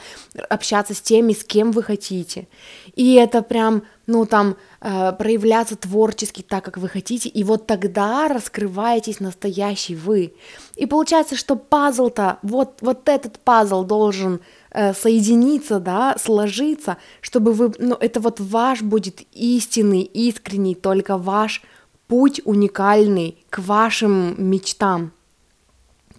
общаться 0.50 0.92
с 0.92 1.00
теми, 1.00 1.32
с 1.32 1.42
кем 1.42 1.72
вы 1.72 1.82
хотите. 1.82 2.48
И 2.96 3.14
это 3.14 3.40
прям, 3.40 3.84
ну 4.08 4.26
там, 4.26 4.56
э, 4.80 5.12
проявляться 5.12 5.76
творчески 5.76 6.42
так, 6.42 6.64
как 6.64 6.78
вы 6.78 6.88
хотите, 6.88 7.28
и 7.28 7.44
вот 7.44 7.68
тогда 7.68 8.26
раскрываетесь 8.26 9.20
настоящий 9.20 9.94
вы. 9.94 10.34
И 10.74 10.86
получается, 10.86 11.36
что 11.36 11.54
пазл-то, 11.54 12.38
вот, 12.42 12.78
вот 12.80 13.08
этот 13.08 13.38
пазл 13.38 13.84
должен 13.84 14.40
Э, 14.70 14.92
соединиться, 14.92 15.80
да, 15.80 16.14
сложиться, 16.18 16.98
чтобы 17.22 17.54
вы, 17.54 17.72
ну, 17.78 17.96
это 17.98 18.20
вот 18.20 18.38
ваш 18.38 18.82
будет 18.82 19.22
истинный, 19.32 20.02
искренний, 20.02 20.74
только 20.74 21.16
ваш 21.16 21.62
путь 22.06 22.42
уникальный 22.44 23.42
к 23.48 23.60
вашим 23.60 24.34
мечтам. 24.36 25.12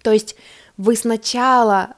То 0.02 0.12
есть 0.12 0.34
вы 0.76 0.96
сначала 0.96 1.94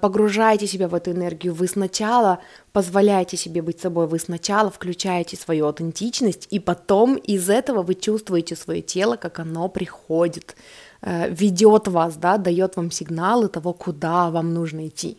погружаете 0.00 0.66
себя 0.66 0.86
в 0.88 0.94
эту 0.94 1.10
энергию, 1.10 1.52
вы 1.52 1.66
сначала 1.66 2.38
позволяете 2.72 3.36
себе 3.36 3.60
быть 3.60 3.80
собой, 3.80 4.06
вы 4.06 4.18
сначала 4.18 4.70
включаете 4.70 5.36
свою 5.36 5.66
аутентичность, 5.66 6.46
и 6.50 6.60
потом 6.60 7.16
из 7.16 7.50
этого 7.50 7.82
вы 7.82 7.94
чувствуете 7.94 8.54
свое 8.54 8.82
тело, 8.82 9.16
как 9.16 9.40
оно 9.40 9.68
приходит, 9.68 10.54
э, 11.02 11.28
ведет 11.28 11.88
вас, 11.88 12.16
да, 12.16 12.38
дает 12.38 12.76
вам 12.76 12.90
сигналы 12.90 13.48
того, 13.48 13.72
куда 13.72 14.30
вам 14.30 14.54
нужно 14.54 14.86
идти. 14.86 15.18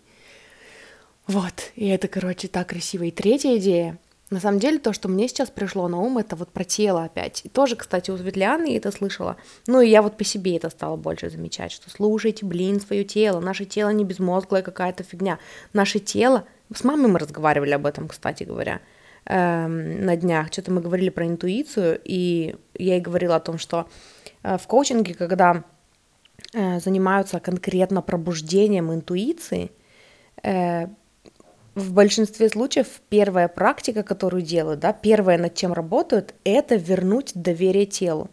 Вот, 1.28 1.72
и 1.76 1.88
это, 1.88 2.08
короче, 2.08 2.48
так 2.48 2.70
красиво. 2.70 3.04
И 3.04 3.12
третья 3.12 3.58
идея, 3.58 3.98
на 4.32 4.40
самом 4.40 4.60
деле, 4.60 4.80
то, 4.80 4.92
что 4.92 5.08
мне 5.08 5.28
сейчас 5.28 5.52
пришло 5.52 5.88
на 5.88 6.00
ум, 6.00 6.18
это 6.18 6.36
вот 6.36 6.50
про 6.50 6.64
тело 6.64 7.04
опять. 7.04 7.42
И 7.46 7.50
тоже, 7.50 7.76
кстати, 7.76 8.10
у 8.10 8.18
Светляны 8.18 8.72
я 8.72 8.78
это 8.78 8.92
слышала. 8.92 9.38
Ну, 9.68 9.82
и 9.82 9.90
я 9.90 10.02
вот 10.02 10.18
по 10.18 10.24
себе 10.24 10.58
это 10.58 10.72
стала 10.72 10.96
больше 10.96 11.30
замечать, 11.30 11.72
что 11.72 11.92
слушайте, 11.92 12.44
блин, 12.44 12.80
свое 12.80 13.04
тело. 13.04 13.40
Наше 13.40 13.66
тело 13.66 13.90
не 13.90 14.04
безмозглая 14.04 14.64
какая-то 14.64 15.04
фигня. 15.04 15.38
Наше 15.74 16.00
тело... 16.00 16.46
С 16.74 16.84
мамой 16.84 17.12
мы 17.12 17.20
разговаривали 17.20 17.72
об 17.72 17.86
этом, 17.86 18.08
кстати 18.08 18.44
говоря, 18.44 18.82
эм, 19.26 20.04
на 20.04 20.16
днях. 20.18 20.52
Что-то 20.52 20.72
мы 20.72 20.82
говорили 20.82 21.10
про 21.10 21.28
интуицию, 21.28 22.02
и 22.04 22.56
я 22.74 22.96
ей 22.96 23.02
говорила 23.02 23.36
о 23.36 23.40
том, 23.40 23.60
что 23.60 23.88
э, 24.42 24.58
в 24.58 24.66
коучинге, 24.66 25.14
когда 25.14 25.64
э, 26.54 26.80
занимаются 26.80 27.40
конкретно 27.40 28.02
пробуждением 28.02 28.92
интуиции, 28.92 29.72
э, 30.42 30.88
в 31.76 31.94
большинстве 31.94 32.50
случаев 32.50 32.88
первая 33.10 33.48
практика, 33.50 34.02
которую 34.04 34.42
делают, 34.42 34.80
да, 34.80 34.94
первое, 34.94 35.38
над 35.38 35.54
чем 35.56 35.74
работают, 35.74 36.34
это 36.46 36.76
вернуть 36.76 37.34
доверие 37.36 37.86
телу. 37.86 38.30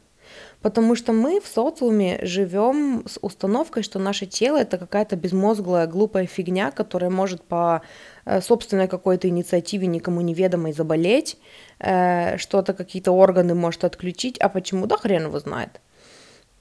Потому 0.62 0.94
что 0.94 1.12
мы 1.12 1.40
в 1.40 1.48
социуме 1.48 2.20
живем 2.22 3.02
с 3.06 3.18
установкой, 3.20 3.82
что 3.82 3.98
наше 3.98 4.26
тело 4.26 4.58
это 4.58 4.78
какая-то 4.78 5.16
безмозглая, 5.16 5.88
глупая 5.88 6.26
фигня, 6.26 6.70
которая 6.70 7.10
может 7.10 7.42
по 7.42 7.82
э, 8.24 8.40
собственной 8.40 8.86
какой-то 8.86 9.28
инициативе 9.28 9.88
никому 9.88 10.20
неведомой 10.20 10.72
заболеть, 10.72 11.36
э, 11.80 12.38
что-то, 12.38 12.74
какие-то 12.74 13.10
органы 13.10 13.56
может 13.56 13.82
отключить, 13.82 14.38
а 14.38 14.48
почему, 14.48 14.86
да 14.86 14.96
хрен 14.96 15.24
его 15.24 15.40
знает. 15.40 15.80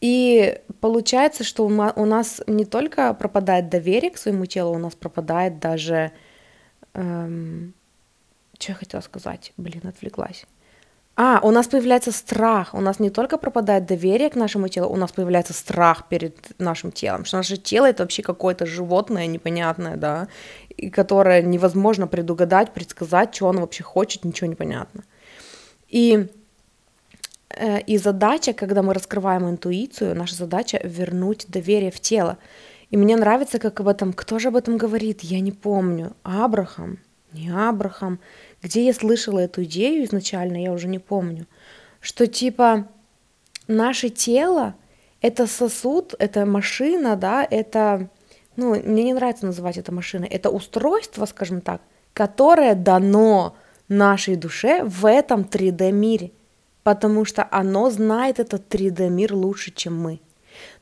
И 0.02 0.60
получается, 0.80 1.44
что 1.44 1.66
у 1.68 2.06
нас 2.06 2.42
не 2.48 2.66
только 2.66 3.14
пропадает 3.14 3.70
доверие 3.70 4.10
к 4.10 4.18
своему 4.18 4.48
телу, 4.48 4.74
у 4.74 4.80
нас 4.80 4.96
пропадает 4.96 5.60
даже... 5.60 6.12
Эм, 6.94 7.74
что 8.60 8.72
я 8.72 8.76
хотела 8.76 9.02
сказать? 9.02 9.54
Блин, 9.58 9.82
отвлеклась. 9.88 10.46
А, 11.18 11.40
у 11.44 11.52
нас 11.52 11.68
появляется 11.68 12.12
страх. 12.12 12.74
У 12.74 12.82
нас 12.82 13.00
не 13.00 13.10
только 13.10 13.38
пропадает 13.38 13.86
доверие 13.86 14.30
к 14.30 14.36
нашему 14.36 14.70
телу, 14.70 14.90
у 14.90 14.96
нас 14.96 15.12
появляется 15.12 15.54
страх 15.54 16.08
перед 16.10 16.60
нашим 16.60 16.92
телом. 16.92 17.26
Что 17.26 17.38
наше 17.38 17.58
тело 17.58 17.86
это 17.86 18.04
вообще 18.04 18.24
какое-то 18.24 18.66
животное 18.66 19.28
непонятное, 19.28 19.98
да, 19.98 20.28
и 20.70 20.90
которое 20.90 21.42
невозможно 21.42 22.08
предугадать, 22.08 22.74
предсказать, 22.74 23.36
что 23.36 23.50
оно 23.50 23.62
вообще 23.62 23.84
хочет, 23.84 24.26
ничего 24.26 24.48
не 24.48 24.56
понятно. 24.56 25.04
И 25.90 26.28
э, 27.50 27.82
и 27.82 27.98
задача, 27.98 28.54
когда 28.54 28.82
мы 28.82 28.94
раскрываем 28.94 29.50
интуицию, 29.50 30.16
наша 30.16 30.36
задача 30.36 30.80
вернуть 30.84 31.46
доверие 31.50 31.92
в 31.92 32.00
тело. 32.00 32.38
И 32.92 32.98
мне 32.98 33.16
нравится, 33.16 33.58
как 33.58 33.80
об 33.80 33.88
этом, 33.88 34.12
кто 34.12 34.38
же 34.38 34.50
об 34.50 34.58
этом 34.58 34.78
говорит, 34.78 35.22
я 35.22 35.40
не 35.40 35.54
помню. 35.54 36.14
Абрахам, 36.24 37.00
не 37.32 37.50
Абрахам, 37.50 38.20
где 38.62 38.86
я 38.86 38.94
слышала 38.94 39.40
эту 39.40 39.64
идею 39.64 40.04
изначально, 40.04 40.62
я 40.62 40.74
уже 40.74 40.88
не 40.90 41.00
помню, 41.00 41.48
что 42.02 42.28
типа 42.28 42.90
наше 43.68 44.10
тело 44.10 44.76
это 45.22 45.48
сосуд, 45.48 46.16
это 46.20 46.46
машина, 46.46 47.16
да, 47.16 47.48
это, 47.50 48.10
ну, 48.58 48.76
мне 48.76 49.04
не 49.04 49.14
нравится 49.14 49.46
называть 49.46 49.78
это 49.78 49.94
машиной, 49.94 50.28
это 50.28 50.50
устройство, 50.50 51.26
скажем 51.26 51.62
так, 51.62 51.82
которое 52.14 52.76
дано 52.76 53.56
нашей 53.88 54.36
душе 54.36 54.84
в 54.84 55.06
этом 55.06 55.42
3D-мире, 55.42 56.32
потому 56.84 57.24
что 57.24 57.48
оно 57.52 57.90
знает 57.90 58.40
этот 58.40 58.74
3D-мир 58.74 59.34
лучше, 59.34 59.72
чем 59.72 59.98
мы. 59.98 60.20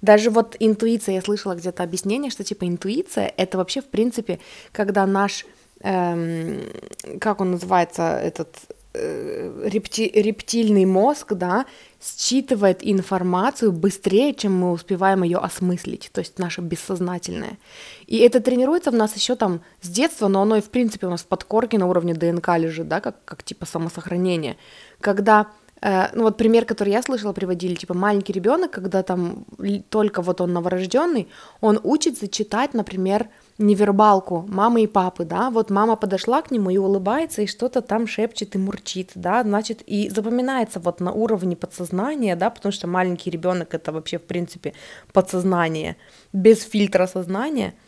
Даже 0.02 0.30
вот 0.30 0.56
интуиция, 0.60 1.16
я 1.16 1.22
слышала 1.22 1.56
где-то 1.56 1.84
объяснение, 1.84 2.32
что 2.32 2.44
типа 2.44 2.68
интуиция 2.68 3.32
это 3.38 3.58
вообще 3.58 3.82
в 3.82 3.88
принципе, 3.88 4.40
когда 4.72 5.06
наш 5.06 5.46
эм, 5.82 6.62
как 7.20 7.42
он 7.42 7.52
называется, 7.52 8.18
этот 8.18 8.56
э, 8.94 9.70
репти, 9.70 10.12
рептильный 10.14 10.86
мозг, 10.86 11.34
да, 11.34 11.66
считывает 12.02 12.80
информацию 12.82 13.72
быстрее, 13.72 14.34
чем 14.34 14.58
мы 14.58 14.72
успеваем 14.72 15.24
ее 15.24 15.38
осмыслить, 15.38 16.10
то 16.14 16.20
есть 16.20 16.40
наше 16.40 16.62
бессознательное. 16.62 17.58
И 18.08 18.18
это 18.18 18.40
тренируется 18.40 18.92
в 18.92 18.96
нас 18.96 19.16
еще 19.16 19.36
там 19.36 19.62
с 19.82 19.90
детства, 19.90 20.28
но 20.28 20.42
оно 20.42 20.58
и 20.58 20.62
в 20.62 20.70
принципе 20.70 21.08
у 21.08 21.10
нас 21.10 21.22
в 21.22 21.28
подкорке 21.28 21.78
на 21.78 21.88
уровне 21.88 22.14
ДНК 22.14 22.50
лежит, 22.58 22.88
да, 22.88 23.02
как, 23.02 23.24
как 23.26 23.44
типа 23.44 23.66
самосохранение. 23.66 24.58
Когда 25.02 25.48
ну 25.82 26.24
вот 26.24 26.38
пример, 26.38 26.66
который 26.66 26.92
я 26.92 27.02
слышала, 27.02 27.34
приводили, 27.34 27.76
типа 27.76 27.94
маленький 27.94 28.34
ребенок, 28.34 28.72
когда 28.72 29.04
там 29.04 29.46
только 29.90 30.22
вот 30.22 30.42
он 30.42 30.54
новорожденный, 30.54 31.30
он 31.62 31.80
учится 31.84 32.28
читать, 32.28 32.74
например, 32.74 33.30
невербалку 33.58 34.46
мамы 34.48 34.84
и 34.84 34.88
папы, 34.88 35.26
да, 35.26 35.50
вот 35.50 35.70
мама 35.70 35.96
подошла 35.96 36.42
к 36.42 36.52
нему 36.52 36.70
и 36.70 36.78
улыбается, 36.78 37.42
и 37.42 37.48
что-то 37.48 37.82
там 37.82 38.08
шепчет 38.08 38.56
и 38.56 38.58
мурчит, 38.58 39.12
да, 39.16 39.44
значит, 39.44 39.82
и 39.86 40.10
запоминается 40.10 40.80
вот 40.80 41.00
на 41.02 41.12
уровне 41.12 41.56
подсознания, 41.56 42.36
да, 42.36 42.50
потому 42.50 42.72
что 42.72 42.88
маленький 42.88 43.30
ребенок 43.30 43.74
это 43.74 43.92
вообще, 43.92 44.18
в 44.18 44.24
принципе, 44.24 44.74
подсознание, 45.14 45.96
без 46.34 46.64
фильтра 46.64 47.06
сознания– 47.06 47.74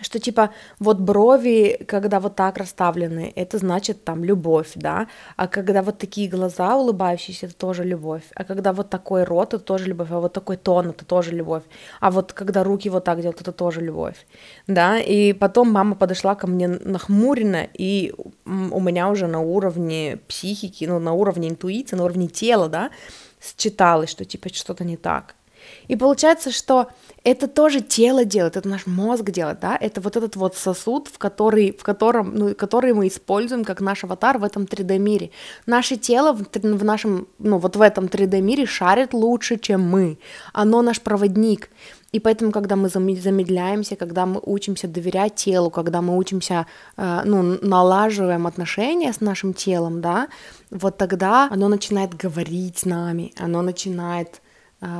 что 0.00 0.18
типа 0.18 0.50
вот 0.78 0.98
брови, 0.98 1.84
когда 1.86 2.20
вот 2.20 2.34
так 2.34 2.58
расставлены, 2.58 3.32
это 3.36 3.58
значит 3.58 4.04
там 4.04 4.24
любовь, 4.24 4.72
да, 4.74 5.06
а 5.36 5.46
когда 5.46 5.82
вот 5.82 5.98
такие 5.98 6.28
глаза 6.28 6.76
улыбающиеся, 6.76 7.46
это 7.46 7.54
тоже 7.54 7.84
любовь, 7.84 8.24
а 8.34 8.44
когда 8.44 8.72
вот 8.72 8.90
такой 8.90 9.24
рот, 9.24 9.54
это 9.54 9.62
тоже 9.62 9.86
любовь, 9.86 10.08
а 10.10 10.20
вот 10.20 10.32
такой 10.32 10.56
тон, 10.56 10.90
это 10.90 11.04
тоже 11.04 11.30
любовь, 11.32 11.62
а 12.00 12.10
вот 12.10 12.32
когда 12.32 12.64
руки 12.64 12.90
вот 12.90 13.04
так 13.04 13.20
делают, 13.20 13.40
это 13.40 13.52
тоже 13.52 13.80
любовь, 13.80 14.26
да, 14.66 14.98
и 14.98 15.32
потом 15.32 15.70
мама 15.70 15.94
подошла 15.94 16.34
ко 16.34 16.46
мне 16.46 16.68
нахмуренно, 16.68 17.68
и 17.72 18.12
у 18.44 18.80
меня 18.80 19.08
уже 19.10 19.26
на 19.26 19.40
уровне 19.40 20.18
психики, 20.28 20.84
ну, 20.86 20.98
на 20.98 21.12
уровне 21.12 21.48
интуиции, 21.48 21.96
на 21.96 22.04
уровне 22.04 22.26
тела, 22.26 22.68
да, 22.68 22.90
считалось, 23.40 24.10
что 24.10 24.24
типа 24.24 24.52
что-то 24.52 24.84
не 24.84 24.96
так, 24.96 25.36
и 25.88 25.96
получается, 25.96 26.50
что 26.50 26.88
это 27.24 27.48
тоже 27.48 27.80
тело 27.80 28.26
делает, 28.26 28.56
это 28.56 28.68
наш 28.68 28.86
мозг 28.86 29.30
делает, 29.30 29.58
да, 29.60 29.78
это 29.80 30.02
вот 30.02 30.16
этот 30.16 30.36
вот 30.36 30.56
сосуд, 30.56 31.08
в, 31.08 31.16
который, 31.16 31.72
в 31.72 31.82
котором, 31.82 32.34
ну, 32.34 32.54
который 32.54 32.92
мы 32.92 33.08
используем 33.08 33.64
как 33.64 33.80
наш 33.80 34.04
аватар 34.04 34.36
в 34.36 34.44
этом 34.44 34.64
3D-мире. 34.64 35.30
Наше 35.66 35.96
тело 35.96 36.34
в, 36.34 36.44
в 36.52 36.84
нашем, 36.84 37.26
ну, 37.38 37.56
вот 37.56 37.76
в 37.76 37.80
этом 37.80 38.04
3D-мире 38.06 38.66
шарит 38.66 39.14
лучше, 39.14 39.58
чем 39.58 39.80
мы. 39.80 40.18
Оно 40.52 40.82
наш 40.82 41.00
проводник. 41.00 41.70
И 42.12 42.20
поэтому, 42.20 42.52
когда 42.52 42.76
мы 42.76 42.88
замедляемся, 42.90 43.96
когда 43.96 44.26
мы 44.26 44.38
учимся 44.42 44.86
доверять 44.86 45.34
телу, 45.34 45.70
когда 45.70 46.02
мы 46.02 46.16
учимся, 46.16 46.66
э, 46.96 47.22
ну, 47.24 47.58
налаживаем 47.62 48.46
отношения 48.46 49.12
с 49.12 49.20
нашим 49.20 49.54
телом, 49.54 50.00
да, 50.00 50.28
вот 50.70 50.98
тогда 50.98 51.48
оно 51.50 51.68
начинает 51.68 52.14
говорить 52.14 52.78
с 52.78 52.84
нами, 52.84 53.32
оно 53.36 53.62
начинает 53.62 54.42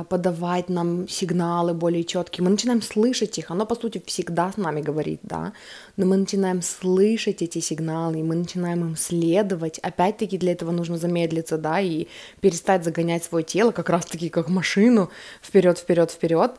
подавать 0.09 0.69
нам 0.69 1.07
сигналы 1.07 1.73
более 1.73 2.03
четкие. 2.03 2.43
Мы 2.43 2.51
начинаем 2.51 2.81
слышать 2.81 3.37
их. 3.37 3.51
Оно, 3.51 3.65
по 3.65 3.75
сути, 3.75 4.01
всегда 4.05 4.51
с 4.51 4.57
нами 4.57 4.81
говорит, 4.81 5.19
да. 5.23 5.53
Но 5.97 6.05
мы 6.05 6.17
начинаем 6.17 6.61
слышать 6.61 7.41
эти 7.41 7.59
сигналы, 7.59 8.19
и 8.19 8.23
мы 8.23 8.35
начинаем 8.35 8.81
им 8.81 8.95
следовать. 8.95 9.79
Опять-таки 9.79 10.37
для 10.37 10.53
этого 10.53 10.71
нужно 10.71 10.97
замедлиться, 10.97 11.57
да, 11.57 11.79
и 11.79 12.07
перестать 12.41 12.83
загонять 12.83 13.23
свое 13.23 13.43
тело, 13.43 13.71
как 13.71 13.89
раз-таки 13.89 14.29
как 14.29 14.49
машину, 14.49 15.09
вперед, 15.41 15.77
вперед, 15.77 16.11
вперед 16.11 16.51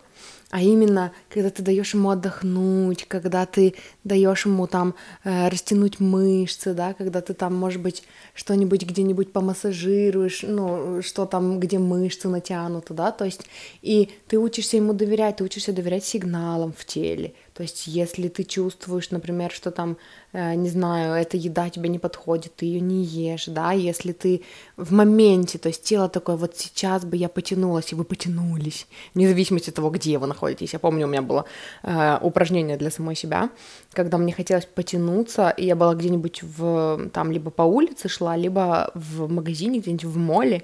а 0.50 0.62
именно, 0.62 1.12
когда 1.28 1.50
ты 1.50 1.62
даешь 1.62 1.92
ему 1.94 2.10
отдохнуть, 2.10 3.04
когда 3.08 3.46
ты 3.46 3.74
даешь 4.04 4.46
ему 4.46 4.68
там 4.68 4.94
э, 5.24 5.48
растянуть 5.48 5.98
мышцы, 5.98 6.72
да, 6.72 6.94
когда 6.94 7.20
ты 7.20 7.34
там, 7.34 7.54
может 7.54 7.82
быть, 7.82 8.04
что-нибудь 8.32 8.84
где-нибудь 8.84 9.32
помассажируешь, 9.32 10.44
ну, 10.44 11.02
что 11.02 11.26
там, 11.26 11.58
где 11.58 11.80
мышцы 11.80 12.28
натянуты, 12.28 12.94
да, 12.94 13.10
то 13.10 13.24
есть, 13.24 13.42
и 13.82 14.10
ты 14.28 14.38
учишься 14.38 14.76
ему 14.76 14.92
доверять, 14.92 15.36
ты 15.36 15.44
учишься 15.44 15.72
доверять 15.72 16.04
сигналам 16.04 16.72
в 16.72 16.84
теле, 16.84 17.34
то 17.56 17.62
есть, 17.62 17.86
если 17.86 18.28
ты 18.28 18.44
чувствуешь, 18.44 19.10
например, 19.10 19.50
что 19.50 19.70
там, 19.70 19.96
э, 20.34 20.54
не 20.56 20.68
знаю, 20.68 21.14
эта 21.14 21.38
еда 21.38 21.70
тебе 21.70 21.88
не 21.88 21.98
подходит, 21.98 22.54
ты 22.54 22.66
ее 22.66 22.80
не 22.80 23.02
ешь, 23.02 23.46
да, 23.46 23.72
если 23.72 24.12
ты 24.12 24.42
в 24.76 24.92
моменте, 24.92 25.56
то 25.56 25.68
есть 25.68 25.82
тело 25.82 26.10
такое, 26.10 26.36
вот 26.36 26.54
сейчас 26.58 27.06
бы 27.06 27.16
я 27.16 27.30
потянулась, 27.30 27.92
и 27.92 27.94
вы 27.94 28.04
потянулись, 28.04 28.86
вне 29.14 29.26
зависимости 29.26 29.70
от 29.70 29.76
того, 29.76 29.88
где 29.88 30.18
вы 30.18 30.26
находитесь. 30.26 30.74
Я 30.74 30.78
помню, 30.78 31.06
у 31.06 31.08
меня 31.08 31.22
было 31.22 31.46
э, 31.82 32.18
упражнение 32.20 32.76
для 32.76 32.90
самой 32.90 33.16
себя, 33.16 33.48
когда 33.94 34.18
мне 34.18 34.34
хотелось 34.34 34.66
потянуться, 34.66 35.48
и 35.48 35.64
я 35.64 35.76
была 35.76 35.94
где-нибудь 35.94 36.42
в, 36.42 37.08
там, 37.14 37.32
либо 37.32 37.50
по 37.50 37.62
улице 37.62 38.10
шла, 38.10 38.36
либо 38.36 38.90
в 38.94 39.32
магазине, 39.32 39.78
где-нибудь 39.78 40.04
в 40.04 40.18
моле, 40.18 40.62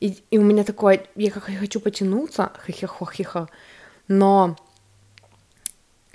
и, 0.00 0.18
и 0.30 0.36
у 0.36 0.42
меня 0.42 0.62
такое, 0.64 1.06
я 1.16 1.30
как 1.30 1.44
хочу 1.44 1.80
потянуться, 1.80 2.52
хихихо, 2.66 3.48
но 4.08 4.56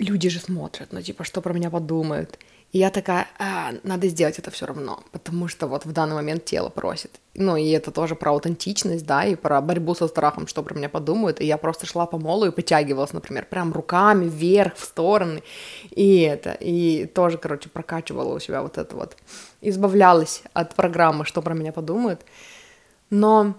люди 0.00 0.28
же 0.28 0.40
смотрят, 0.40 0.92
ну, 0.92 1.02
типа, 1.02 1.24
что 1.24 1.40
про 1.40 1.52
меня 1.52 1.70
подумают. 1.70 2.38
И 2.72 2.78
я 2.78 2.90
такая, 2.90 3.26
а, 3.38 3.72
надо 3.82 4.08
сделать 4.08 4.38
это 4.38 4.50
все 4.52 4.64
равно, 4.64 5.02
потому 5.10 5.48
что 5.48 5.66
вот 5.66 5.84
в 5.84 5.92
данный 5.92 6.14
момент 6.14 6.44
тело 6.44 6.68
просит. 6.68 7.10
Ну, 7.34 7.56
и 7.56 7.68
это 7.70 7.90
тоже 7.90 8.14
про 8.14 8.30
аутентичность, 8.30 9.04
да, 9.04 9.24
и 9.24 9.34
про 9.34 9.60
борьбу 9.60 9.94
со 9.94 10.06
страхом, 10.06 10.46
что 10.46 10.62
про 10.62 10.74
меня 10.74 10.88
подумают. 10.88 11.40
И 11.40 11.46
я 11.46 11.58
просто 11.58 11.86
шла 11.86 12.06
по 12.06 12.16
молу 12.18 12.46
и 12.46 12.52
потягивалась, 12.52 13.12
например, 13.12 13.46
прям 13.46 13.72
руками 13.72 14.28
вверх, 14.28 14.76
в 14.76 14.84
стороны. 14.84 15.42
И 15.90 16.20
это, 16.20 16.52
и 16.52 17.06
тоже, 17.06 17.38
короче, 17.38 17.68
прокачивала 17.68 18.34
у 18.34 18.40
себя 18.40 18.62
вот 18.62 18.78
это 18.78 18.94
вот. 18.94 19.16
Избавлялась 19.60 20.42
от 20.52 20.76
программы, 20.76 21.24
что 21.24 21.42
про 21.42 21.54
меня 21.54 21.72
подумают. 21.72 22.24
Но 23.10 23.54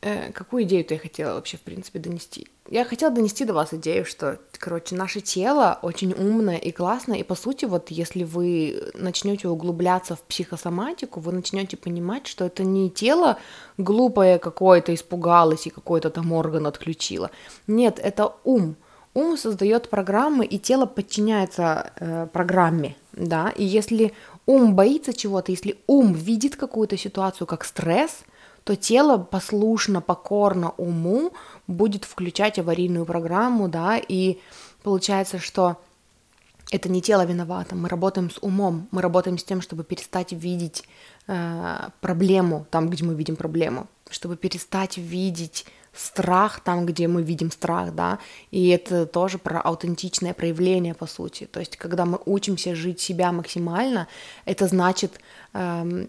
э, 0.00 0.30
какую 0.30 0.62
идею-то 0.62 0.94
я 0.94 1.00
хотела 1.00 1.34
вообще, 1.34 1.56
в 1.56 1.62
принципе, 1.62 1.98
донести? 1.98 2.46
Я 2.68 2.84
хотела 2.84 3.12
донести 3.12 3.44
до 3.44 3.52
вас 3.52 3.72
идею, 3.74 4.04
что, 4.04 4.38
короче, 4.58 4.96
наше 4.96 5.20
тело 5.20 5.78
очень 5.82 6.12
умное 6.12 6.56
и 6.56 6.72
классное, 6.72 7.18
и 7.18 7.22
по 7.22 7.34
сути, 7.34 7.64
вот 7.64 7.90
если 7.90 8.24
вы 8.24 8.90
начнете 8.94 9.48
углубляться 9.48 10.16
в 10.16 10.22
психосоматику, 10.22 11.20
вы 11.20 11.32
начнете 11.32 11.76
понимать, 11.76 12.26
что 12.26 12.44
это 12.44 12.64
не 12.64 12.90
тело 12.90 13.38
глупое 13.78 14.38
какое-то 14.38 14.94
испугалось 14.94 15.66
и 15.66 15.70
какой-то 15.70 16.10
там 16.10 16.32
орган 16.32 16.66
отключило. 16.66 17.30
Нет, 17.66 18.00
это 18.02 18.34
ум. 18.44 18.76
Ум 19.14 19.38
создает 19.38 19.88
программы, 19.88 20.44
и 20.44 20.58
тело 20.58 20.84
подчиняется 20.86 21.92
э, 21.98 22.26
программе, 22.32 22.96
да. 23.12 23.50
И 23.56 23.64
если 23.64 24.12
ум 24.44 24.74
боится 24.74 25.14
чего-то, 25.14 25.52
если 25.52 25.78
ум 25.86 26.12
видит 26.12 26.56
какую-то 26.56 26.98
ситуацию 26.98 27.46
как 27.46 27.64
стресс, 27.64 28.24
то 28.66 28.74
тело 28.74 29.18
послушно, 29.18 30.00
покорно 30.00 30.72
уму 30.76 31.32
будет 31.68 32.04
включать 32.04 32.58
аварийную 32.58 33.06
программу, 33.06 33.68
да, 33.68 33.96
и 33.96 34.40
получается, 34.82 35.38
что 35.38 35.76
это 36.72 36.88
не 36.88 37.00
тело 37.00 37.24
виновато, 37.24 37.76
мы 37.76 37.88
работаем 37.88 38.28
с 38.28 38.38
умом, 38.42 38.88
мы 38.90 39.02
работаем 39.02 39.38
с 39.38 39.44
тем, 39.44 39.60
чтобы 39.62 39.84
перестать 39.84 40.32
видеть 40.32 40.82
э, 41.28 41.90
проблему 42.00 42.66
там, 42.70 42.90
где 42.90 43.04
мы 43.04 43.14
видим 43.14 43.36
проблему, 43.36 43.86
чтобы 44.10 44.36
перестать 44.36 44.98
видеть 44.98 45.64
страх 45.96 46.60
там, 46.60 46.86
где 46.86 47.06
мы 47.06 47.22
видим 47.22 47.50
страх, 47.52 47.94
да, 47.94 48.18
и 48.50 48.68
это 48.68 49.06
тоже 49.06 49.38
про 49.38 49.60
аутентичное 49.60 50.34
проявление, 50.34 50.94
по 50.94 51.06
сути. 51.06 51.46
То 51.46 51.60
есть, 51.60 51.76
когда 51.76 52.04
мы 52.04 52.18
учимся 52.26 52.74
жить 52.74 53.00
себя 53.00 53.32
максимально, 53.32 54.08
это 54.44 54.66
значит, 54.66 55.20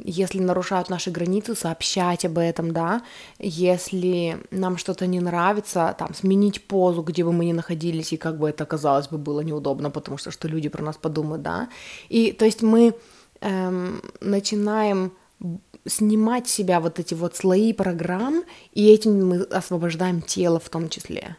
если 0.03 0.39
нарушают 0.39 0.89
наши 0.89 1.11
границы, 1.11 1.55
сообщать 1.55 2.25
об 2.25 2.37
этом, 2.37 2.71
да, 2.71 3.01
если 3.39 4.37
нам 4.51 4.77
что-то 4.77 5.07
не 5.07 5.19
нравится, 5.19 5.95
там, 5.97 6.13
сменить 6.13 6.67
позу, 6.67 7.01
где 7.01 7.23
бы 7.23 7.31
мы 7.31 7.45
ни 7.45 7.53
находились, 7.53 8.13
и 8.13 8.17
как 8.17 8.37
бы 8.37 8.49
это, 8.49 8.65
казалось 8.65 9.07
бы, 9.07 9.17
было 9.17 9.41
неудобно, 9.41 9.89
потому 9.89 10.17
что 10.17 10.31
что 10.31 10.47
люди 10.47 10.69
про 10.69 10.83
нас 10.83 10.97
подумают, 10.97 11.43
да, 11.43 11.69
и, 12.09 12.31
то 12.31 12.45
есть, 12.45 12.61
мы 12.61 12.93
эм, 13.41 14.01
начинаем 14.21 15.11
снимать 15.85 16.47
с 16.47 16.51
себя 16.51 16.79
вот 16.79 16.99
эти 16.99 17.13
вот 17.13 17.35
слои 17.35 17.73
программ, 17.73 18.43
и 18.73 18.91
этим 18.91 19.27
мы 19.27 19.41
освобождаем 19.43 20.21
тело 20.21 20.59
в 20.59 20.69
том 20.69 20.89
числе. 20.89 21.37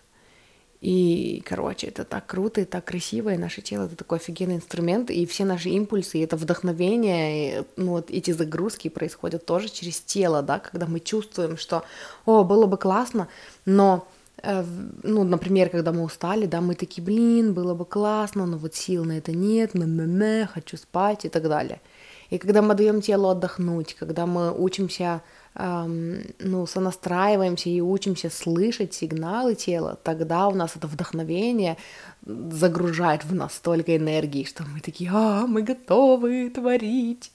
И, 0.80 1.42
короче, 1.44 1.88
это 1.88 2.04
так 2.04 2.26
круто 2.26 2.60
и 2.60 2.64
так 2.64 2.84
красиво, 2.84 3.34
и 3.34 3.36
наше 3.36 3.62
тело— 3.62 3.84
это 3.86 3.96
такой 3.96 4.18
офигенный 4.18 4.56
инструмент, 4.56 5.10
и 5.10 5.26
все 5.26 5.44
наши 5.44 5.70
импульсы, 5.70 6.18
и 6.18 6.22
это 6.22 6.36
вдохновение, 6.36 7.60
и, 7.60 7.64
ну, 7.76 7.92
вот 7.92 8.10
эти 8.10 8.30
загрузки 8.30 8.88
происходят 8.88 9.44
тоже 9.44 9.68
через 9.70 10.00
тело, 10.00 10.40
да, 10.40 10.60
когда 10.60 10.86
мы 10.86 11.00
чувствуем, 11.00 11.56
что, 11.56 11.82
о, 12.26 12.44
было 12.44 12.66
бы 12.66 12.76
классно, 12.76 13.26
но, 13.66 14.06
э, 14.40 14.64
ну, 15.02 15.24
например, 15.24 15.68
когда 15.68 15.90
мы 15.90 16.04
устали, 16.04 16.46
да, 16.46 16.60
мы 16.60 16.76
такие, 16.76 17.02
блин, 17.02 17.54
было 17.54 17.74
бы 17.74 17.84
классно, 17.84 18.46
но 18.46 18.56
вот 18.56 18.76
сил 18.76 19.04
на 19.04 19.18
это 19.18 19.32
нет, 19.32 19.74
мэ-мэ-мэ, 19.74 20.46
хочу 20.46 20.76
спать 20.76 21.24
и 21.24 21.28
так 21.28 21.42
далее— 21.48 21.80
и 22.30 22.36
когда 22.36 22.60
мы 22.60 22.74
даем 22.74 23.00
телу 23.00 23.28
отдохнуть, 23.28 23.94
когда 23.94 24.26
мы 24.26 24.52
учимся, 24.52 25.22
ну, 25.58 26.66
сонастраиваемся 26.66 27.68
и 27.68 27.80
учимся 27.80 28.30
слышать 28.30 28.94
сигналы 28.94 29.56
тела, 29.56 29.98
тогда 30.04 30.46
у 30.46 30.54
нас 30.54 30.76
это 30.76 30.86
вдохновение 30.86 31.76
загружает 32.24 33.24
в 33.24 33.34
нас 33.34 33.54
столько 33.54 33.96
энергии, 33.96 34.44
что 34.44 34.64
мы 34.64 34.80
такие, 34.80 35.10
а, 35.12 35.46
мы 35.48 35.62
готовы 35.62 36.48
творить. 36.50 37.32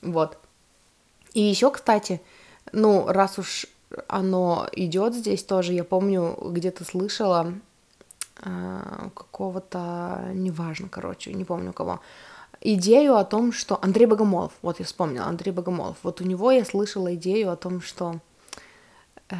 Вот. 0.00 0.38
И 1.34 1.42
еще, 1.42 1.70
кстати, 1.70 2.22
ну, 2.72 3.06
раз 3.06 3.38
уж 3.38 3.66
оно 4.08 4.66
идет 4.72 5.14
здесь 5.14 5.44
тоже, 5.44 5.74
я 5.74 5.84
помню, 5.84 6.38
где-то 6.42 6.84
слышала 6.84 7.52
э, 8.42 8.80
какого-то, 9.14 10.30
неважно, 10.32 10.88
короче, 10.88 11.34
не 11.34 11.44
помню 11.44 11.74
кого, 11.74 12.00
идею 12.74 13.16
о 13.16 13.24
том, 13.24 13.52
что 13.52 13.78
Андрей 13.82 14.06
Богомолов, 14.06 14.52
вот 14.62 14.78
я 14.80 14.84
вспомнила, 14.84 15.26
Андрей 15.26 15.52
Богомолов, 15.52 15.96
вот 16.02 16.20
у 16.20 16.24
него 16.24 16.50
я 16.50 16.64
слышала 16.64 17.14
идею 17.14 17.50
о 17.50 17.56
том, 17.56 17.80
что 17.80 18.16
э, 19.30 19.36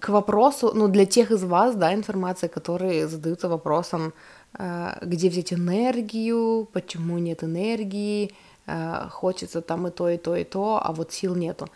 к 0.00 0.08
вопросу, 0.08 0.72
ну, 0.74 0.88
для 0.88 1.06
тех 1.06 1.30
из 1.30 1.44
вас, 1.44 1.74
да, 1.74 1.94
информация, 1.94 2.48
которые 2.48 3.08
задаются 3.08 3.48
вопросом, 3.48 4.12
э, 4.58 4.98
где 5.02 5.28
взять 5.28 5.52
энергию, 5.52 6.68
почему 6.72 7.18
нет 7.18 7.44
энергии, 7.44 8.32
э, 8.66 9.08
хочется 9.10 9.60
там 9.60 9.86
и 9.86 9.90
то, 9.90 10.08
и 10.08 10.16
то, 10.16 10.36
и 10.36 10.44
то, 10.44 10.80
а 10.82 10.92
вот 10.92 11.12
сил 11.12 11.34
нету. 11.34 11.68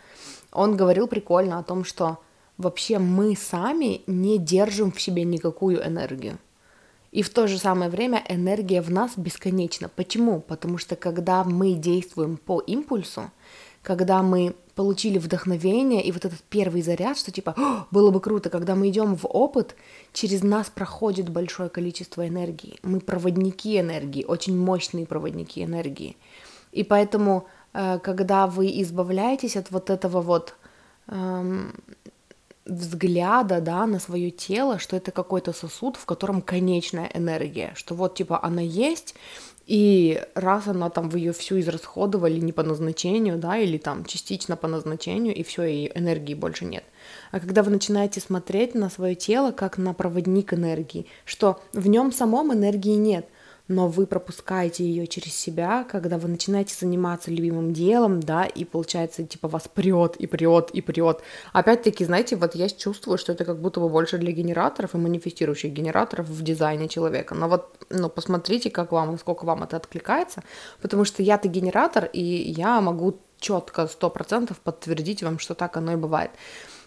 Он 0.51 0.77
говорил 0.77 1.07
прикольно 1.07 1.59
о 1.59 1.63
том, 1.63 1.83
что 1.83 2.17
вообще 2.57 2.99
мы 2.99 3.35
сами 3.35 4.01
не 4.07 4.37
держим 4.37 4.91
в 4.91 5.01
себе 5.01 5.23
никакую 5.23 5.85
энергию. 5.85 6.37
И 7.11 7.21
в 7.23 7.29
то 7.29 7.47
же 7.47 7.57
самое 7.57 7.89
время 7.89 8.23
энергия 8.27 8.81
в 8.81 8.91
нас 8.91 9.13
бесконечна. 9.17 9.89
Почему? 9.89 10.41
Потому 10.41 10.77
что 10.77 10.95
когда 10.95 11.43
мы 11.43 11.73
действуем 11.73 12.37
по 12.37 12.59
импульсу, 12.59 13.31
когда 13.81 14.21
мы 14.21 14.55
получили 14.75 15.17
вдохновение 15.17 16.03
и 16.03 16.11
вот 16.11 16.25
этот 16.25 16.39
первый 16.49 16.81
заряд, 16.81 17.17
что 17.17 17.31
типа 17.31 17.55
было 17.91 18.11
бы 18.11 18.21
круто, 18.21 18.49
когда 18.49 18.75
мы 18.75 18.89
идем 18.89 19.15
в 19.15 19.25
опыт, 19.25 19.75
через 20.13 20.43
нас 20.43 20.69
проходит 20.69 21.29
большое 21.29 21.69
количество 21.69 22.27
энергии. 22.27 22.79
Мы 22.83 22.99
проводники 22.99 23.79
энергии, 23.79 24.23
очень 24.23 24.57
мощные 24.57 25.05
проводники 25.05 25.63
энергии. 25.63 26.15
И 26.71 26.83
поэтому, 26.83 27.47
э, 27.73 27.99
когда 27.99 28.47
вы 28.47 28.67
избавляетесь 28.81 29.57
от 29.57 29.71
вот 29.71 29.89
этого 29.89 30.21
вот 30.21 30.55
эм, 31.07 31.73
взгляда, 32.65 33.61
да, 33.61 33.85
на 33.85 33.99
свое 33.99 34.31
тело, 34.31 34.79
что 34.79 34.95
это 34.95 35.11
какой-то 35.11 35.53
сосуд, 35.53 35.97
в 35.97 36.05
котором 36.05 36.41
конечная 36.41 37.09
энергия, 37.13 37.73
что 37.75 37.95
вот, 37.95 38.15
типа, 38.15 38.39
она 38.43 38.61
есть, 38.61 39.15
и 39.65 40.23
раз 40.33 40.67
она 40.67 40.89
там, 40.89 41.09
вы 41.09 41.19
ее 41.19 41.31
всю 41.31 41.59
израсходовали 41.59 42.39
не 42.39 42.51
по 42.51 42.63
назначению, 42.63 43.37
да, 43.37 43.57
или 43.57 43.77
там 43.77 44.05
частично 44.05 44.55
по 44.55 44.67
назначению, 44.67 45.35
и 45.35 45.43
все, 45.43 45.63
и 45.63 45.91
энергии 45.93 46.33
больше 46.33 46.65
нет. 46.65 46.83
А 47.31 47.39
когда 47.39 47.63
вы 47.63 47.71
начинаете 47.71 48.19
смотреть 48.19 48.75
на 48.75 48.89
свое 48.89 49.15
тело 49.15 49.51
как 49.51 49.77
на 49.77 49.93
проводник 49.93 50.53
энергии, 50.53 51.05
что 51.25 51.61
в 51.73 51.87
нем 51.87 52.11
самом 52.11 52.53
энергии 52.53 52.95
нет– 52.95 53.27
но 53.69 53.87
вы 53.87 54.07
пропускаете 54.07 54.83
ее 54.83 55.05
через 55.05 55.35
себя, 55.35 55.85
когда 55.89 56.17
вы 56.17 56.27
начинаете 56.27 56.75
заниматься 56.77 57.29
любимым 57.29 57.71
делом, 57.71 58.19
да, 58.19 58.43
и 58.43 58.65
получается, 58.65 59.23
типа, 59.23 59.47
вас 59.47 59.67
прет 59.67 60.15
и 60.15 60.25
прет 60.25 60.71
и 60.71 60.81
прет. 60.81 61.21
Опять-таки, 61.53 62.03
знаете, 62.03 62.35
вот 62.35 62.55
я 62.55 62.67
чувствую, 62.67 63.19
что 63.19 63.31
это 63.31 63.45
как 63.45 63.61
будто 63.61 63.79
бы 63.79 63.87
больше 63.87 64.17
для 64.17 64.31
генераторов 64.31 64.95
и 64.95 64.97
манифестирующих 64.97 65.71
генераторов 65.71 66.27
в 66.27 66.41
дизайне 66.41 66.87
человека. 66.87 67.35
Но 67.35 67.47
вот, 67.47 67.85
ну, 67.91 68.09
посмотрите, 68.09 68.71
как 68.71 68.91
вам, 68.91 69.11
насколько 69.11 69.45
вам 69.45 69.61
это 69.61 69.77
откликается, 69.77 70.43
потому 70.81 71.05
что 71.05 71.21
я-то 71.21 71.47
генератор, 71.47 72.09
и 72.11 72.23
я 72.23 72.81
могу 72.81 73.19
четко, 73.39 73.87
сто 73.87 74.09
процентов 74.09 74.59
подтвердить 74.61 75.21
вам, 75.21 75.37
что 75.37 75.53
так 75.53 75.77
оно 75.77 75.93
и 75.93 75.95
бывает. 75.95 76.31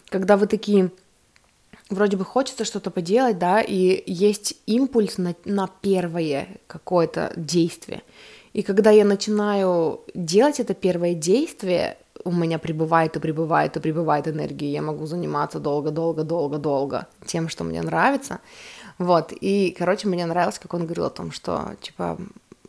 Когда 0.08 0.36
вы 0.36 0.48
такие 0.48 0.90
вроде 1.92 2.16
бы 2.16 2.24
хочется 2.24 2.64
что-то 2.64 2.90
поделать, 2.90 3.38
да, 3.38 3.60
и 3.60 4.02
есть 4.10 4.54
импульс 4.66 5.18
на, 5.18 5.34
на 5.44 5.68
первое 5.80 6.48
какое-то 6.66 7.32
действие. 7.36 8.02
И 8.52 8.62
когда 8.62 8.90
я 8.90 9.04
начинаю 9.04 10.00
делать 10.14 10.60
это 10.60 10.74
первое 10.74 11.14
действие, 11.14 11.96
у 12.24 12.32
меня 12.32 12.58
прибывает 12.58 13.16
и 13.16 13.20
прибывает 13.20 13.76
и 13.76 13.80
прибывает 13.80 14.28
энергии, 14.28 14.68
я 14.68 14.82
могу 14.82 15.06
заниматься 15.06 15.58
долго-долго-долго-долго 15.58 17.06
тем, 17.26 17.48
что 17.48 17.64
мне 17.64 17.82
нравится. 17.82 18.40
Вот, 18.98 19.32
и, 19.32 19.74
короче, 19.76 20.06
мне 20.08 20.26
нравилось, 20.26 20.58
как 20.58 20.74
он 20.74 20.84
говорил 20.84 21.06
о 21.06 21.10
том, 21.10 21.32
что, 21.32 21.74
типа, 21.80 22.18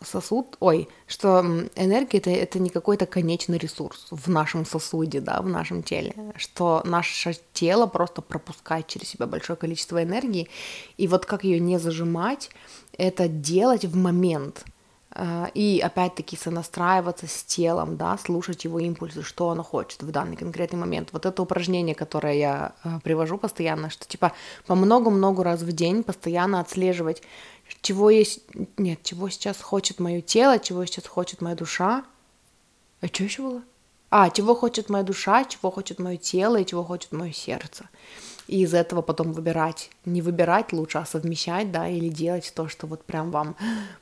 сосуд, 0.03 0.57
ой, 0.59 0.87
что 1.07 1.39
энергия 1.75 2.19
это, 2.19 2.29
это 2.29 2.59
не 2.59 2.69
какой-то 2.69 3.05
конечный 3.05 3.57
ресурс 3.57 4.07
в 4.11 4.29
нашем 4.29 4.65
сосуде, 4.65 5.21
да, 5.21 5.41
в 5.41 5.47
нашем 5.47 5.83
теле, 5.83 6.13
что 6.35 6.81
наше 6.85 7.35
тело 7.53 7.87
просто 7.87 8.21
пропускает 8.21 8.87
через 8.87 9.09
себя 9.09 9.27
большое 9.27 9.57
количество 9.57 10.01
энергии, 10.01 10.49
и 10.97 11.07
вот 11.07 11.25
как 11.25 11.43
ее 11.43 11.59
не 11.59 11.79
зажимать, 11.79 12.49
это 12.97 13.27
делать 13.27 13.85
в 13.85 13.95
момент, 13.95 14.65
а, 15.15 15.51
и 15.53 15.79
опять-таки 15.79 16.35
сонастраиваться 16.35 17.27
с 17.27 17.43
телом, 17.43 17.97
да, 17.97 18.17
слушать 18.17 18.63
его 18.63 18.79
импульсы, 18.79 19.21
что 19.21 19.49
оно 19.49 19.61
хочет 19.61 20.01
в 20.01 20.09
данный 20.09 20.35
конкретный 20.35 20.79
момент. 20.79 21.09
Вот 21.11 21.27
это 21.27 21.41
упражнение, 21.43 21.93
которое 21.93 22.33
я 22.33 22.73
а, 22.83 22.99
привожу 22.99 23.37
постоянно, 23.37 23.91
что 23.91 24.07
типа 24.07 24.31
по 24.65 24.73
много-много 24.73 25.43
раз 25.43 25.61
в 25.61 25.71
день 25.71 26.01
постоянно 26.01 26.59
отслеживать, 26.59 27.21
чего 27.81 28.09
есть, 28.09 28.41
нет, 28.77 28.99
чего 29.03 29.29
сейчас 29.29 29.61
хочет 29.61 29.99
мое 29.99 30.21
тело, 30.21 30.59
чего 30.59 30.85
сейчас 30.85 31.07
хочет 31.07 31.41
моя 31.41 31.55
душа. 31.55 32.05
А 33.01 33.07
что 33.07 33.23
еще 33.23 33.41
было? 33.41 33.63
А, 34.09 34.29
чего 34.29 34.55
хочет 34.55 34.89
моя 34.89 35.03
душа, 35.03 35.43
чего 35.45 35.71
хочет 35.71 35.99
мое 35.99 36.17
тело 36.17 36.57
и 36.57 36.65
чего 36.65 36.83
хочет 36.83 37.11
мое 37.11 37.31
сердце. 37.31 37.89
И 38.47 38.61
из 38.61 38.73
этого 38.73 39.01
потом 39.01 39.33
выбирать. 39.33 39.89
Не 40.05 40.21
выбирать 40.21 40.71
лучше, 40.71 40.99
а 40.99 41.05
совмещать, 41.05 41.71
да, 41.71 41.87
или 41.87 42.09
делать 42.09 42.51
то, 42.55 42.67
что 42.67 42.85
вот 42.87 43.03
прям 43.05 43.31
вам, 43.31 43.55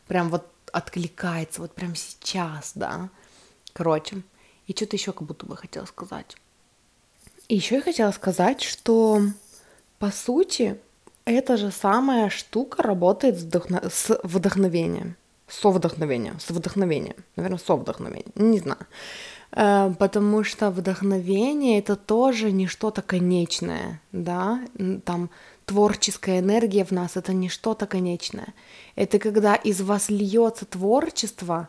прям 0.07 0.29
вот 0.29 0.45
откликается, 0.73 1.61
вот 1.61 1.73
прям 1.73 1.95
сейчас, 1.95 2.73
да. 2.75 3.09
Короче, 3.73 4.21
и 4.67 4.73
что-то 4.73 4.95
еще 4.95 5.13
как 5.13 5.23
будто 5.23 5.45
бы 5.45 5.55
хотела 5.55 5.85
сказать. 5.85 6.35
И 7.47 7.55
еще 7.55 7.75
я 7.75 7.81
хотела 7.81 8.11
сказать, 8.11 8.61
что 8.61 9.21
по 9.99 10.11
сути 10.11 10.79
эта 11.31 11.57
же 11.57 11.71
самая 11.71 12.29
штука 12.29 12.83
работает 12.83 13.39
с, 13.39 13.43
вдохно... 13.43 13.81
с 13.89 14.19
вдохновением. 14.23 15.15
Со 15.47 15.69
вдохновением. 15.69 16.39
С 16.39 16.49
вдохновением. 16.49 17.15
Наверное, 17.35 17.59
со 17.59 17.75
вдохновением. 17.75 18.31
Не 18.35 18.59
знаю. 18.59 18.85
Э, 19.51 19.93
потому 19.99 20.43
что 20.43 20.71
вдохновение 20.71 21.79
это 21.79 21.95
тоже 21.95 22.51
не 22.51 22.67
что-то 22.67 23.01
конечное, 23.01 24.01
да, 24.11 24.61
там 25.03 25.29
творческая 25.65 26.39
энергия 26.39 26.83
в 26.85 26.91
нас 26.91 27.17
это 27.17 27.33
не 27.33 27.49
что-то 27.49 27.85
конечное. 27.85 28.53
Это 28.95 29.19
когда 29.19 29.55
из 29.55 29.81
вас 29.81 30.09
льется 30.09 30.65
творчество, 30.65 31.67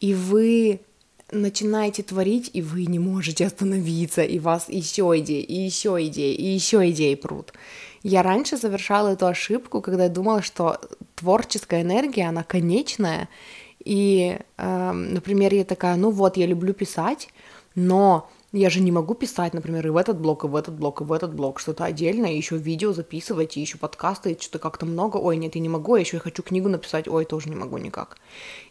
и 0.00 0.14
вы 0.14 0.80
начинаете 1.30 2.02
творить, 2.02 2.50
и 2.52 2.62
вы 2.62 2.86
не 2.86 2.98
можете 2.98 3.46
остановиться, 3.46 4.22
и 4.22 4.38
вас 4.38 4.68
еще 4.68 5.12
идеи, 5.18 5.42
и 5.42 5.54
еще 5.54 5.96
идеи, 6.06 6.34
и 6.34 6.46
еще 6.46 6.90
идеи 6.90 7.14
прут. 7.14 7.52
Я 8.04 8.22
раньше 8.22 8.58
совершала 8.58 9.08
эту 9.08 9.26
ошибку, 9.26 9.80
когда 9.80 10.08
думала, 10.08 10.42
что 10.42 10.78
творческая 11.14 11.80
энергия, 11.80 12.28
она 12.28 12.44
конечная, 12.44 13.30
и, 13.82 14.38
э, 14.58 14.92
например, 14.92 15.54
я 15.54 15.64
такая, 15.64 15.96
ну 15.96 16.10
вот, 16.10 16.36
я 16.36 16.46
люблю 16.46 16.74
писать, 16.74 17.30
но 17.74 18.28
я 18.52 18.68
же 18.68 18.80
не 18.80 18.92
могу 18.92 19.14
писать, 19.14 19.54
например, 19.54 19.86
и 19.86 19.90
в 19.90 19.96
этот 19.96 20.20
блок, 20.20 20.44
и 20.44 20.46
в 20.46 20.54
этот 20.54 20.74
блок, 20.74 21.00
и 21.00 21.04
в 21.04 21.12
этот 21.12 21.34
блок, 21.34 21.58
что-то 21.58 21.84
отдельно, 21.84 22.26
и 22.26 22.36
еще 22.36 22.58
видео 22.58 22.92
записывать, 22.92 23.56
и 23.56 23.60
еще 23.60 23.78
подкасты, 23.78 24.32
и 24.32 24.40
что-то 24.40 24.58
как-то 24.58 24.84
много. 24.84 25.16
Ой, 25.16 25.38
нет, 25.38 25.54
я 25.54 25.60
не 25.62 25.70
могу, 25.70 25.96
я 25.96 26.02
еще 26.02 26.18
хочу 26.18 26.42
книгу 26.42 26.68
написать, 26.68 27.08
ой, 27.08 27.24
тоже 27.24 27.48
не 27.48 27.56
могу 27.56 27.78
никак. 27.78 28.18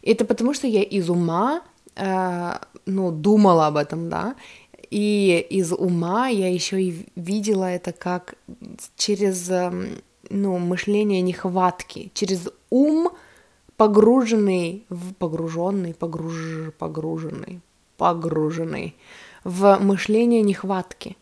И 0.00 0.12
это 0.12 0.24
потому, 0.24 0.54
что 0.54 0.68
я 0.68 0.82
из 0.82 1.10
ума, 1.10 1.62
э, 1.96 2.52
ну, 2.86 3.10
думала 3.10 3.66
об 3.66 3.76
этом, 3.76 4.08
да, 4.08 4.36
и 4.94 5.44
из 5.50 5.72
ума 5.72 6.28
я 6.28 6.48
еще 6.48 6.80
и 6.80 7.06
видела 7.16 7.64
это 7.64 7.90
как 7.92 8.36
через, 8.96 9.50
эм, 9.50 9.88
ну, 10.30 10.56
мышление 10.58 11.20
нехватки, 11.20 12.12
через 12.14 12.48
ум, 12.70 13.10
погруженный 13.76 14.84
в 14.90 15.14
погруженный, 15.14 15.94
погруж, 15.94 16.72
погруженный, 16.78 17.60
погруженный 17.96 18.94
в 19.42 19.78
мышление 19.80 20.42
нехватки. 20.42 21.16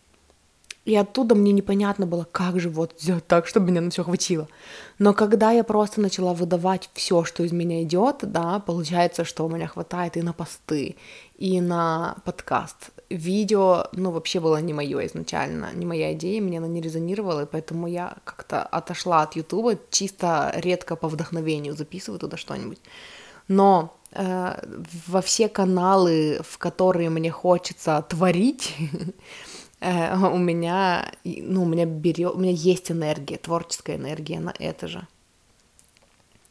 И 0.85 0.97
оттуда 0.97 1.35
мне 1.35 1.53
непонятно 1.53 2.07
было, 2.07 2.27
как 2.31 2.59
же 2.59 2.69
вот 2.69 2.97
сделать 2.99 3.27
так, 3.27 3.47
чтобы 3.47 3.71
меня 3.71 3.81
на 3.81 3.91
все 3.91 4.03
хватило. 4.03 4.49
Но 4.99 5.15
когда 5.15 5.53
я 5.53 5.63
просто 5.65 6.01
начала 6.01 6.35
выдавать 6.35 6.91
все, 6.93 7.25
что 7.25 7.45
из 7.45 7.53
меня 7.53 7.83
идет, 7.85 8.19
да, 8.23 8.59
получается, 8.59 9.25
что 9.25 9.47
у 9.47 9.49
меня 9.49 9.69
хватает 9.69 10.17
и 10.17 10.23
на 10.23 10.33
посты, 10.33 10.97
и 11.43 11.61
на 11.61 12.17
подкаст. 12.25 12.91
Видео, 13.11 13.87
ну, 13.93 14.11
вообще 14.11 14.41
было 14.41 14.61
не 14.61 14.73
мое 14.73 15.07
изначально, 15.07 15.71
не 15.75 15.87
моя 15.87 16.13
идея, 16.13 16.41
мне 16.41 16.59
она 16.59 16.69
не 16.69 16.81
резонировала, 16.81 17.43
и 17.43 17.47
поэтому 17.47 17.87
я 17.87 18.17
как-то 18.25 18.63
отошла 18.63 19.23
от 19.23 19.37
Ютуба, 19.37 19.79
чисто 19.91 20.53
редко 20.57 20.97
по 20.97 21.09
вдохновению 21.09 21.75
записываю 21.75 22.19
туда 22.19 22.37
что-нибудь. 22.37 22.79
Но 23.49 23.97
Э, 24.15 24.61
во 25.07 25.23
все 25.23 25.49
каналы, 25.49 26.41
в 26.43 26.59
которые 26.59 27.09
мне 27.09 27.31
хочется 27.31 28.05
творить, 28.09 28.75
э, 29.81 30.17
у 30.17 30.37
меня, 30.37 31.11
ну, 31.25 31.63
у 31.63 31.67
меня 31.67 31.87
берет, 31.87 32.35
у 32.35 32.39
меня 32.39 32.53
есть 32.53 32.91
энергия, 32.91 33.39
творческая 33.39 33.97
энергия 33.97 34.39
на 34.41 34.55
это 34.59 34.87
же. 34.87 35.07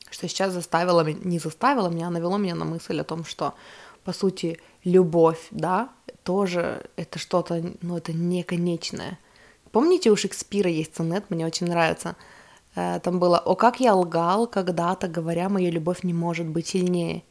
Что 0.09 0.27
сейчас 0.27 0.53
заставило, 0.53 1.03
не 1.03 1.39
заставило 1.39 1.87
меня, 1.87 2.07
а 2.07 2.09
навело 2.09 2.37
меня 2.37 2.55
на 2.55 2.65
мысль 2.65 2.99
о 2.99 3.03
том, 3.03 3.23
что, 3.25 3.53
по 4.03 4.13
сути, 4.13 4.59
любовь, 4.83 5.47
да, 5.51 5.89
тоже 6.23 6.89
это 6.95 7.19
что-то, 7.19 7.63
ну, 7.81 7.97
это 7.97 8.13
не 8.13 8.43
конечное. 8.43 9.19
Помните, 9.71 10.11
у 10.11 10.15
Шекспира 10.15 10.69
есть 10.69 10.95
сонет, 10.95 11.29
мне 11.29 11.45
очень 11.45 11.67
нравится. 11.67 12.15
Э, 12.75 12.99
там 13.01 13.19
было 13.19 13.39
«О, 13.39 13.55
как 13.55 13.79
я 13.79 13.95
лгал 13.95 14.47
когда-то, 14.47 15.07
говоря, 15.07 15.49
моя 15.49 15.69
любовь 15.69 16.03
не 16.03 16.13
может 16.13 16.47
быть 16.47 16.67
сильнее». 16.67 17.23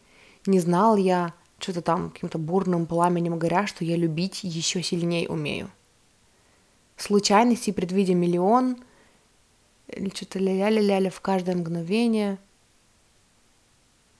Не 0.46 0.58
знал 0.58 0.96
я, 0.96 1.34
что-то 1.58 1.82
там 1.82 2.10
каким-то 2.10 2.38
бурным 2.38 2.86
пламенем 2.86 3.38
горя, 3.38 3.66
что 3.66 3.84
я 3.84 3.96
любить 3.96 4.40
еще 4.42 4.82
сильнее 4.82 5.28
умею. 5.28 5.70
Случайности 6.96 7.70
предвидя 7.70 8.14
миллион, 8.14 8.78
что-то 10.14 10.38
ля-ля-ля-ля 10.38 11.10
в 11.10 11.20
каждое 11.20 11.56
мгновение. 11.56 12.38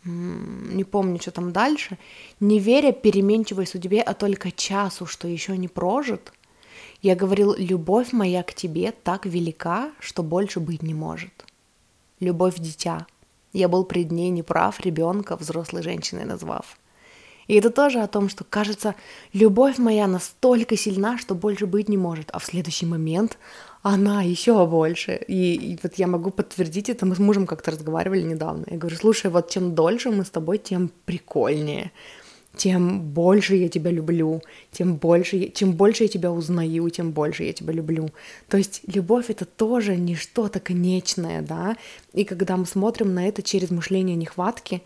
Не 0.05 0.85
помню, 0.85 1.21
что 1.21 1.31
там 1.31 1.53
дальше. 1.53 1.99
Не 2.41 2.59
веря 2.59 2.93
переменчивой 2.93 3.67
судьбе, 3.67 4.01
а 4.01 4.15
только 4.15 4.51
часу, 4.51 5.07
что 5.07 5.29
еще 5.29 5.57
не 5.57 5.69
прожит, 5.69 6.33
я 7.03 7.15
говорил, 7.15 7.55
любовь 7.57 8.13
моя 8.13 8.43
к 8.43 8.55
тебе 8.55 8.93
так 8.93 9.27
велика, 9.27 9.91
что 10.01 10.23
больше 10.23 10.61
быть 10.61 10.83
не 10.83 10.95
может. 10.95 11.33
Любовь 12.21 12.59
дитя— 12.59 13.07
я 13.53 13.69
был 13.69 13.85
пред 13.85 14.13
ней 14.13 14.31
неправ, 14.31 14.81
ребенка 14.81 15.37
взрослой 15.37 15.83
женщиной 15.83 16.25
назвав. 16.25 16.79
И 17.49 17.55
это 17.55 17.71
тоже 17.71 18.01
о 18.01 18.07
том, 18.07 18.29
что, 18.29 18.45
кажется, 18.45 18.95
любовь 19.33 19.79
моя 19.79 20.07
настолько 20.07 20.77
сильна, 20.77 21.19
что 21.19 21.35
больше 21.35 21.67
быть 21.67 21.89
не 21.89 21.97
может, 21.97 22.31
а 22.33 22.39
в 22.39 22.45
следующий 22.45 22.87
момент 22.87 23.39
она 23.83 24.23
еще 24.23 24.67
больше. 24.67 25.21
И, 25.29 25.55
и 25.55 25.79
вот 25.83 25.95
я 25.95 26.07
могу 26.07 26.31
подтвердить 26.31 26.89
это, 26.89 27.07
мы 27.07 27.15
с 27.15 27.19
мужем 27.19 27.47
как-то 27.47 27.71
разговаривали 27.71 28.23
недавно. 28.23 28.67
Я 28.71 28.77
говорю, 28.77 28.97
слушай, 28.97 29.31
вот 29.31 29.51
чем 29.51 29.75
дольше 29.75 30.11
мы 30.11 30.25
с 30.25 30.31
тобой, 30.31 30.59
тем 30.59 30.91
прикольнее 31.05 31.93
тем 32.57 33.01
больше 33.01 33.55
я 33.57 33.69
тебя 33.69 33.91
люблю, 33.91 34.43
тем 34.73 34.97
больше, 34.97 35.51
чем 35.51 35.73
больше 35.73 36.05
я 36.05 36.09
тебя 36.09 36.33
узнаю, 36.33 36.89
тем 36.91 37.13
больше 37.13 37.45
я 37.45 37.53
тебя 37.53 37.73
люблю. 37.73 38.11
То 38.49 38.57
есть 38.59 38.83
любовь 38.87 39.31
это 39.31 39.45
тоже 39.45 39.97
не 39.97 40.17
что-то 40.17 40.61
конечное, 40.61 41.43
да, 41.43 41.77
и 42.13 42.25
когда 42.25 42.57
мы 42.57 42.67
смотрим 42.67 43.15
на 43.15 43.29
это 43.29 43.43
через 43.43 43.71
мышление 43.71 44.17
нехватки, 44.17 44.83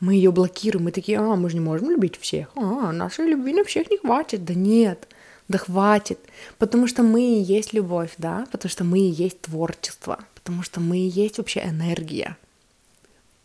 мы 0.00 0.14
ее 0.14 0.30
блокируем, 0.30 0.84
мы 0.84 0.92
такие, 0.92 1.18
а, 1.18 1.34
мы 1.34 1.50
же 1.50 1.56
не 1.56 1.60
можем 1.60 1.90
любить 1.90 2.16
всех, 2.20 2.50
а, 2.54 2.92
нашей 2.92 3.26
любви 3.26 3.52
на 3.52 3.64
всех 3.64 3.90
не 3.90 3.98
хватит, 3.98 4.44
да 4.44 4.54
нет, 4.54 5.08
да 5.48 5.58
хватит, 5.58 6.18
потому 6.58 6.86
что 6.86 7.02
мы 7.02 7.22
и 7.22 7.40
есть 7.40 7.72
любовь, 7.72 8.12
да, 8.18 8.46
потому 8.52 8.70
что 8.70 8.84
мы 8.84 9.00
и 9.00 9.10
есть 9.10 9.40
творчество, 9.42 10.18
потому 10.34 10.62
что 10.62 10.80
мы 10.80 10.98
и 10.98 11.08
есть 11.08 11.38
вообще 11.38 11.60
энергия. 11.60 12.36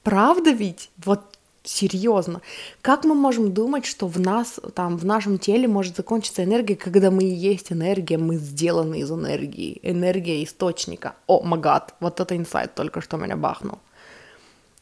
Правда 0.04 0.52
ведь? 0.52 0.90
Вот 0.98 1.22
серьезно. 1.64 2.42
Как 2.82 3.06
мы 3.06 3.16
можем 3.16 3.54
думать, 3.54 3.86
что 3.86 4.08
в 4.08 4.20
нас, 4.20 4.60
там, 4.76 4.98
в 4.98 5.06
нашем 5.06 5.40
теле 5.40 5.68
может 5.68 5.96
закончиться 5.96 6.44
энергия, 6.44 6.76
когда 6.76 7.10
мы 7.10 7.24
и 7.24 7.34
есть 7.34 7.72
энергия, 7.72 8.18
мы 8.18 8.36
сделаны 8.36 9.00
из 9.00 9.12
энергии, 9.12 9.80
энергия 9.82 10.44
источника. 10.44 11.16
О, 11.26 11.42
магад, 11.42 11.96
вот 12.02 12.20
это 12.20 12.36
инсайт 12.36 12.76
только 12.76 13.00
что 13.00 13.18
меня 13.18 13.38
бахнул. 13.38 13.80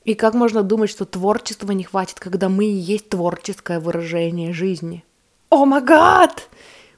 И 0.04 0.16
как 0.16 0.34
можно 0.34 0.64
думать, 0.64 0.90
что 0.90 1.06
творчества 1.06 1.72
не 1.72 1.84
хватит, 1.84 2.20
когда 2.20 2.50
мы 2.50 2.66
и 2.66 2.74
есть 2.74 3.10
творческое 3.10 3.80
выражение 3.80 4.52
жизни? 4.52 5.04
О, 5.52 5.66
магад! 5.66 6.50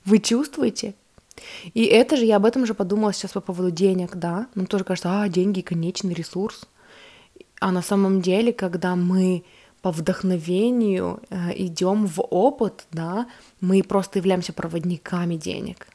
Вы 0.05 0.19
чувствуете? 0.19 0.93
И 1.73 1.85
это 1.85 2.17
же, 2.17 2.25
я 2.25 2.37
об 2.37 2.45
этом 2.45 2.65
же 2.65 2.73
подумала 2.73 3.13
сейчас 3.13 3.31
по 3.31 3.41
поводу 3.41 3.71
денег, 3.71 4.15
да? 4.15 4.47
Нам 4.55 4.65
тоже 4.67 4.83
кажется, 4.83 5.21
а, 5.21 5.29
деньги— 5.29 5.61
конечный 5.61 6.13
ресурс. 6.13 6.67
А 7.59 7.71
на 7.71 7.81
самом 7.81 8.21
деле, 8.21 8.53
когда 8.53 8.95
мы 8.95 9.43
по 9.81 9.91
вдохновению 9.91 11.21
э, 11.29 11.51
идем 11.55 12.07
в 12.07 12.21
опыт, 12.21 12.85
да, 12.91 13.27
мы 13.59 13.83
просто 13.83 14.19
являемся 14.19 14.53
проводниками 14.53 15.35
денег. 15.35 15.87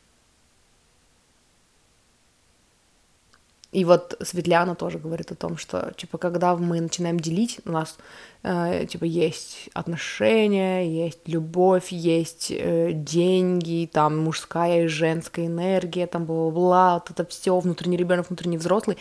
И 3.71 3.85
вот 3.85 4.17
Светляна 4.23 4.75
тоже 4.75 4.99
говорит 4.99 5.31
о 5.31 5.35
том, 5.35 5.59
что, 5.59 5.93
типа, 5.97 6.17
когда 6.17 6.57
мы 6.57 6.81
начинаем 6.81 7.21
делить, 7.21 7.61
у 7.67 7.71
нас, 7.71 7.99
э, 8.43 8.87
типа, 8.87 9.05
есть 9.05 9.69
отношения, 9.75 10.89
есть 10.89 11.29
любовь, 11.29 11.89
есть 11.93 12.51
э, 12.51 12.93
деньги, 12.93 13.89
там, 13.93 14.19
мужская 14.19 14.85
и 14.85 14.89
женская 14.89 15.47
энергия, 15.47 16.07
там, 16.07 16.25
бла-бла-бла, 16.25 16.95
вот 16.95 17.11
это 17.11 17.29
все, 17.29 17.59
внутренний 17.59 17.99
ребенок, 17.99 18.29
внутренний 18.29 18.57
взрослый. 18.57 18.97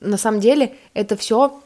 На 0.00 0.16
самом 0.16 0.40
деле, 0.40 0.74
это 0.92 1.16
все 1.16 1.62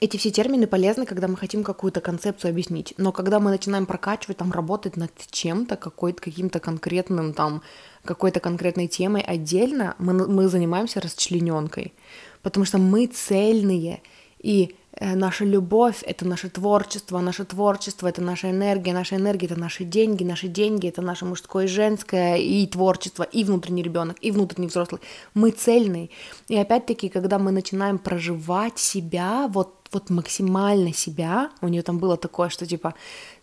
эти 0.00 0.16
все 0.16 0.30
термины 0.30 0.66
полезны, 0.66 1.06
когда 1.06 1.28
мы 1.28 1.36
хотим 1.36 1.64
какую-то 1.64 2.00
концепцию 2.00 2.50
объяснить. 2.50 2.94
Но 2.98 3.12
когда 3.12 3.40
мы 3.40 3.50
начинаем 3.50 3.86
прокачивать, 3.86 4.36
там, 4.36 4.52
работать 4.52 4.96
над 4.96 5.12
чем-то, 5.30 5.76
какой-то, 5.76 6.20
каким-то 6.20 6.60
конкретным, 6.60 7.32
там, 7.32 7.62
какой-то 8.04 8.40
конкретной 8.40 8.88
темой 8.88 9.22
отдельно, 9.22 9.94
мы, 9.98 10.12
мы 10.28 10.48
занимаемся 10.48 11.00
расчлененкой. 11.00 11.94
Потому 12.42 12.66
что 12.66 12.78
мы 12.78 13.06
цельные. 13.06 14.02
И 14.38 14.76
Э, 14.98 15.14
наша 15.14 15.44
любовь— 15.44 16.02
это 16.06 16.26
наше 16.26 16.48
творчество, 16.48 17.20
наше 17.20 17.44
творчество— 17.44 18.06
это 18.08 18.22
наша 18.22 18.50
энергия, 18.50 18.94
наша 18.94 19.16
энергия— 19.16 19.46
это 19.50 19.60
наши 19.60 19.84
деньги, 19.84 20.24
наши 20.24 20.48
деньги— 20.48 20.88
это 20.88 21.02
наше 21.02 21.26
мужское 21.26 21.64
и 21.64 21.68
женское, 21.68 22.36
и 22.36 22.66
творчество, 22.66 23.22
и 23.22 23.44
внутренний 23.44 23.82
ребенок, 23.82 24.16
и 24.22 24.30
внутренний 24.30 24.68
взрослый. 24.68 25.00
Мы 25.34 25.50
цельные. 25.50 26.08
И 26.48 26.56
опять-таки, 26.56 27.10
когда 27.10 27.38
мы 27.38 27.50
начинаем 27.52 27.98
проживать 27.98 28.78
себя, 28.78 29.48
вот, 29.48 29.74
вот 29.96 30.10
максимально 30.10 30.92
себя, 30.92 31.50
у 31.62 31.68
нее 31.68 31.82
там 31.82 31.98
было 31.98 32.16
такое, 32.16 32.50
что 32.50 32.66
типа 32.66 32.94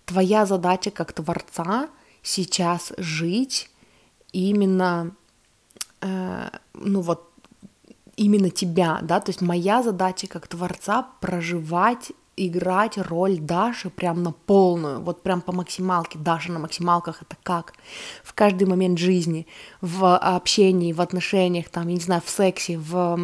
твоя 0.06 0.46
задача 0.46 0.92
как 0.92 1.12
творца 1.12 1.90
сейчас 2.22 2.94
жить 2.98 3.70
именно, 4.32 5.16
э, 6.02 6.50
ну 6.74 7.02
вот 7.02 7.30
именно 8.16 8.50
тебя, 8.50 9.00
да, 9.02 9.20
то 9.20 9.32
есть 9.32 9.42
моя 9.42 9.82
задача 9.82 10.28
как 10.28 10.48
творца 10.48 11.08
проживать 11.22 12.12
играть 12.36 12.98
роль 12.98 13.38
Даши 13.38 13.90
прям 13.90 14.24
на 14.24 14.32
полную, 14.32 15.00
вот 15.02 15.22
прям 15.22 15.42
по 15.42 15.52
максималке. 15.52 16.18
Даша 16.18 16.52
на 16.52 16.60
максималках 16.60 17.22
это 17.22 17.38
как? 17.44 17.74
В 18.24 18.34
каждый 18.34 18.68
момент 18.68 18.98
жизни, 18.98 19.46
в 19.82 20.18
общении, 20.18 20.94
в 20.94 21.02
отношениях, 21.02 21.70
там, 21.70 21.88
я 21.88 21.94
не 21.94 22.00
знаю, 22.00 22.22
в 22.26 22.30
сексе, 22.30 22.78
в 22.78 23.18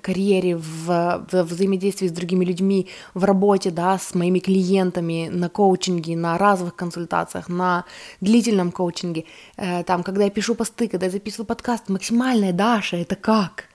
карьере, 0.00 0.56
в, 0.56 1.26
в 1.30 1.42
взаимодействии 1.42 2.08
с 2.08 2.12
другими 2.12 2.44
людьми, 2.44 2.88
в 3.14 3.24
работе, 3.24 3.70
да, 3.70 3.98
с 3.98 4.14
моими 4.14 4.38
клиентами, 4.38 5.28
на 5.30 5.48
коучинге, 5.48 6.16
на 6.16 6.38
разовых 6.38 6.76
консультациях, 6.76 7.48
на 7.48 7.84
длительном 8.20 8.70
коучинге, 8.70 9.24
э, 9.56 9.82
там, 9.84 10.02
когда 10.02 10.24
я 10.24 10.30
пишу 10.30 10.54
посты, 10.54 10.88
когда 10.88 11.06
я 11.06 11.12
записываю 11.12 11.46
подкаст, 11.46 11.88
максимальная 11.88 12.52
Даша, 12.52 12.96
это 12.96 13.16
как? 13.16 13.73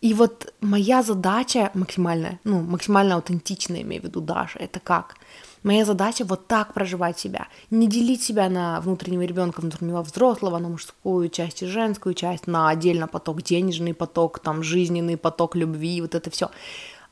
И 0.00 0.14
вот 0.14 0.54
моя 0.60 1.02
задача 1.02 1.70
максимальная, 1.74 2.40
ну, 2.44 2.60
максимально 2.60 3.16
аутентичная, 3.16 3.82
имею 3.82 4.02
в 4.02 4.04
виду 4.06 4.20
Даша, 4.20 4.58
это 4.58 4.80
как? 4.80 5.16
Моя 5.62 5.84
задача 5.84 6.24
вот 6.24 6.46
так 6.46 6.72
проживать 6.72 7.18
себя, 7.18 7.48
не 7.70 7.86
делить 7.86 8.22
себя 8.22 8.48
на 8.48 8.80
внутреннего 8.80 9.22
ребенка, 9.22 9.60
внутреннего 9.60 10.00
взрослого, 10.00 10.56
на 10.58 10.68
мужскую 10.68 11.28
часть 11.28 11.62
и 11.62 11.66
женскую 11.66 12.14
часть, 12.14 12.46
на 12.46 12.70
отдельно 12.70 13.08
поток 13.08 13.42
денежный 13.42 13.92
поток, 13.92 14.38
там 14.38 14.62
жизненный 14.62 15.18
поток 15.18 15.54
любви, 15.54 16.00
вот 16.00 16.14
это 16.14 16.30
все, 16.30 16.50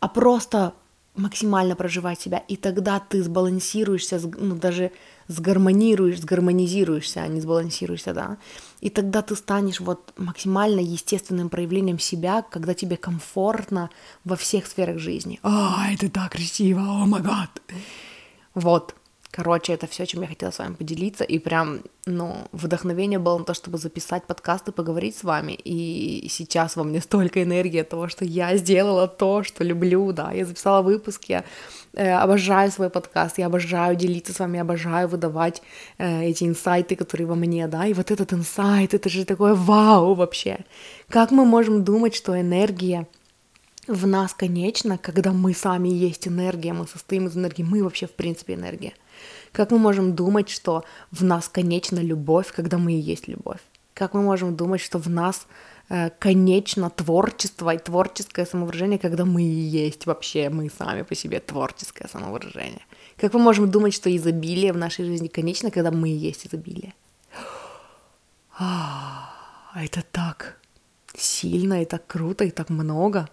а 0.00 0.08
просто 0.08 0.72
максимально 1.14 1.76
проживать 1.76 2.20
себя, 2.20 2.38
и 2.38 2.56
тогда 2.56 3.00
ты 3.00 3.22
сбалансируешься, 3.22 4.18
ну, 4.38 4.54
даже 4.54 4.92
сгармонируешь, 5.28 6.20
сгармонизируешься, 6.20 7.22
а 7.22 7.28
не 7.28 7.40
сбалансируешься, 7.40 8.14
да, 8.14 8.38
и 8.80 8.90
тогда 8.90 9.22
ты 9.22 9.36
станешь 9.36 9.80
вот 9.80 10.12
максимально 10.16 10.80
естественным 10.80 11.50
проявлением 11.50 11.98
себя, 11.98 12.42
когда 12.42 12.74
тебе 12.74 12.96
комфортно 12.96 13.90
во 14.24 14.36
всех 14.36 14.66
сферах 14.66 14.98
жизни. 14.98 15.38
А, 15.42 15.92
это 15.92 16.10
так 16.10 16.32
красиво, 16.32 16.80
о 16.80 17.06
май 17.06 17.22
гад. 17.22 17.62
Вот, 18.54 18.94
Короче, 19.30 19.74
это 19.74 19.86
все, 19.86 20.06
чем 20.06 20.22
я 20.22 20.28
хотела 20.28 20.50
с 20.50 20.58
вами 20.58 20.74
поделиться. 20.74 21.22
И 21.22 21.38
прям, 21.38 21.80
ну, 22.06 22.48
вдохновение 22.52 23.18
было 23.18 23.38
на 23.38 23.44
то, 23.44 23.52
чтобы 23.52 23.76
записать 23.76 24.26
подкаст 24.26 24.68
и 24.68 24.72
поговорить 24.72 25.16
с 25.16 25.22
вами. 25.22 25.52
И 25.52 26.28
сейчас 26.30 26.76
во 26.76 26.84
мне 26.84 27.00
столько 27.02 27.42
энергии 27.42 27.80
от 27.80 27.90
того, 27.90 28.08
что 28.08 28.24
я 28.24 28.56
сделала 28.56 29.06
то, 29.06 29.42
что 29.42 29.64
люблю, 29.64 30.12
да. 30.12 30.32
Я 30.32 30.46
записала 30.46 30.80
выпуск, 30.82 31.24
я 31.28 31.44
э, 31.92 32.10
обожаю 32.10 32.70
свой 32.70 32.88
подкаст, 32.88 33.38
я 33.38 33.46
обожаю 33.46 33.96
делиться 33.96 34.32
с 34.32 34.38
вами, 34.38 34.56
я 34.56 34.62
обожаю 34.62 35.08
выдавать 35.08 35.62
э, 35.98 36.24
эти 36.24 36.44
инсайты, 36.44 36.96
которые 36.96 37.26
во 37.26 37.34
мне, 37.34 37.68
да. 37.68 37.86
И 37.86 37.92
вот 37.92 38.10
этот 38.10 38.32
инсайт, 38.32 38.94
это 38.94 39.10
же 39.10 39.26
такое 39.26 39.54
вау 39.54 40.14
вообще. 40.14 40.60
Как 41.10 41.30
мы 41.32 41.44
можем 41.44 41.84
думать, 41.84 42.14
что 42.14 42.40
энергия 42.40 43.06
в 43.86 44.06
нас 44.06 44.34
конечна, 44.34 44.98
когда 44.98 45.32
мы 45.32 45.54
сами 45.54 45.88
есть 45.88 46.28
энергия, 46.28 46.72
мы 46.72 46.86
состоим 46.86 47.26
из 47.26 47.36
энергии, 47.36 47.62
мы 47.62 47.82
вообще 47.82 48.06
в 48.06 48.12
принципе 48.12 48.54
энергия. 48.54 48.94
Как 49.52 49.70
мы 49.70 49.78
можем 49.78 50.14
думать, 50.14 50.48
что 50.48 50.84
в 51.10 51.24
нас 51.24 51.48
конечна 51.48 52.00
любовь, 52.00 52.52
когда 52.52 52.78
мы 52.78 52.92
и 52.92 53.00
есть 53.00 53.28
любовь? 53.28 53.60
Как 53.94 54.14
мы 54.14 54.22
можем 54.22 54.54
думать, 54.54 54.80
что 54.80 54.98
в 54.98 55.08
нас 55.08 55.46
э, 55.88 56.10
конечно 56.18 56.88
творчество 56.90 57.74
и 57.74 57.78
творческое 57.78 58.46
самовыражение, 58.46 58.98
когда 58.98 59.24
мы 59.24 59.42
и 59.42 59.80
есть 59.80 60.06
вообще, 60.06 60.50
мы 60.50 60.70
сами 60.70 61.02
по 61.02 61.14
себе 61.14 61.40
творческое 61.40 62.08
самовыражение? 62.08 62.82
Как 63.16 63.34
мы 63.34 63.40
можем 63.40 63.70
думать, 63.70 63.94
что 63.94 64.14
изобилие 64.14 64.72
в 64.72 64.76
нашей 64.76 65.04
жизни 65.04 65.28
конечно, 65.28 65.70
когда 65.70 65.90
мы 65.90 66.10
и 66.10 66.28
есть 66.28 66.46
изобилие? 66.46 66.94
А, 68.58 69.32
это 69.74 70.02
так 70.12 70.58
сильно, 71.16 71.82
и 71.82 71.84
так 71.84 72.06
круто, 72.06 72.44
и 72.44 72.50
так 72.50 72.70
много. 72.70 73.28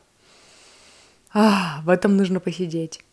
А, 1.33 1.81
в 1.83 1.89
этом 1.89 2.17
нужно 2.17 2.39
посидеть. 2.39 3.04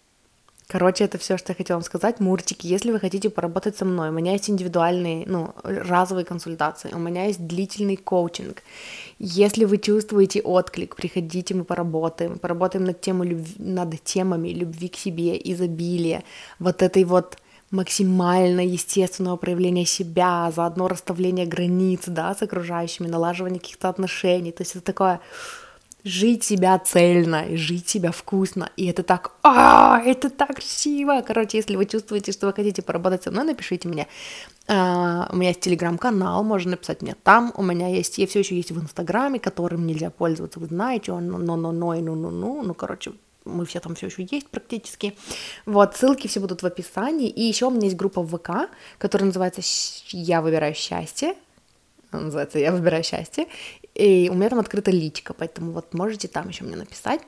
Короче, 0.68 1.05
это 1.05 1.18
все, 1.18 1.37
что 1.37 1.53
я 1.53 1.57
хотела 1.57 1.77
вам 1.77 1.85
сказать. 1.85 2.20
Муртики, 2.20 2.66
если 2.66 2.92
вы 2.92 3.01
хотите 3.01 3.29
поработать 3.29 3.77
со 3.77 3.85
мной, 3.85 4.09
у 4.09 4.12
меня 4.12 4.33
есть 4.33 4.48
индивидуальные, 4.48 5.25
ну, 5.27 5.55
разовые 5.64 6.25
консультации, 6.25 6.92
у 6.94 6.98
меня 6.98 7.27
есть 7.27 7.46
длительный 7.46 7.96
коучинг. 7.96 8.62
Если 9.18 9.64
вы 9.66 9.79
чувствуете 9.79 10.40
отклик, 10.40 10.96
приходите, 10.96 11.55
мы 11.55 11.64
поработаем. 11.64 12.38
Поработаем 12.38 12.85
над, 12.85 13.01
тему 13.01 13.25
любви, 13.25 13.55
над 13.59 14.03
темами 14.03 14.48
любви 14.48 14.88
к 14.88 14.96
себе, 14.96 15.37
изобилия, 15.37 16.22
вот 16.59 16.83
этой 16.83 17.05
вот 17.05 17.37
максимально 17.70 18.61
естественного 18.61 19.37
проявления 19.37 19.87
себя, 19.87 20.53
заодно 20.55 20.88
расставление 20.88 21.46
границ, 21.46 22.03
да, 22.07 22.35
с 22.35 22.42
окружающими, 22.42 23.09
налаживание 23.09 23.61
каких-то 23.61 23.88
отношений. 23.88 24.53
То 24.53 24.62
есть 24.62 24.77
это 24.77 24.85
такое 24.85 25.20
жить 26.05 26.45
себя 26.45 26.79
цельно, 26.79 27.57
жить 27.57 27.88
себя 27.88 28.11
вкусно. 28.11 28.71
И 28.77 28.87
это 28.87 29.03
так, 29.03 29.33
а, 29.43 30.01
это 30.05 30.31
так 30.31 30.57
красиво. 30.57 31.23
Короче, 31.27 31.59
если 31.59 31.77
вы 31.77 31.87
чувствуете, 31.87 32.33
что 32.33 32.47
вы 32.47 32.53
хотите 32.53 32.83
поработать 32.83 33.23
со 33.23 33.31
мной, 33.31 33.45
напишите 33.45 33.88
мне. 33.88 34.09
Uh, 34.69 35.27
у 35.33 35.37
меня 35.37 35.49
есть 35.49 35.61
телеграм-канал, 35.61 36.45
можно 36.45 36.73
написать 36.73 37.03
мне 37.03 37.17
там. 37.23 37.53
У 37.57 37.62
меня 37.62 37.88
есть, 37.88 38.19
я 38.19 38.29
все 38.29 38.38
еще 38.38 38.57
есть 38.57 38.71
в 38.71 38.81
Инстаграме, 38.81 39.41
которым 39.41 39.87
нельзя 39.87 40.11
пользоваться, 40.11 40.61
вы 40.61 40.67
знаете, 40.67 41.11
он, 41.11 41.27
но, 41.27 41.57
но, 41.57 41.73
но, 41.73 41.95
и 41.95 42.01
ну, 42.01 42.15
ну, 42.15 42.31
ну, 42.31 42.62
ну, 42.62 42.73
короче, 42.73 43.12
мы 43.45 43.67
все 43.67 43.81
там 43.81 43.97
все 43.97 44.07
еще 44.07 44.27
есть 44.31 44.49
практически. 44.49 45.17
Вот, 45.67 45.97
ссылки 45.97 46.29
все 46.29 46.38
будут 46.38 46.62
в 46.62 46.67
описании. 46.67 47.29
И 47.29 47.43
еще 47.43 47.67
у 47.67 47.71
меня 47.71 47.87
есть 47.87 47.97
группа 47.97 48.23
в 48.23 48.37
ВК, 48.37 48.71
которая 48.99 49.27
называется 49.27 49.62
«Я 50.11 50.43
выбираю 50.43 50.75
счастье», 50.75 51.35
называется 52.20 52.59
«Я 52.59 52.72
выбираю 52.72 53.05
счастье», 53.05 53.46
и 53.94 54.29
у 54.31 54.35
меня 54.35 54.48
там 54.48 54.59
открыта 54.59 54.90
личка, 54.90 55.35
поэтому 55.35 55.72
вот 55.72 55.94
можете 55.94 56.29
там 56.29 56.48
еще 56.48 56.64
мне 56.64 56.77
написать. 56.77 57.20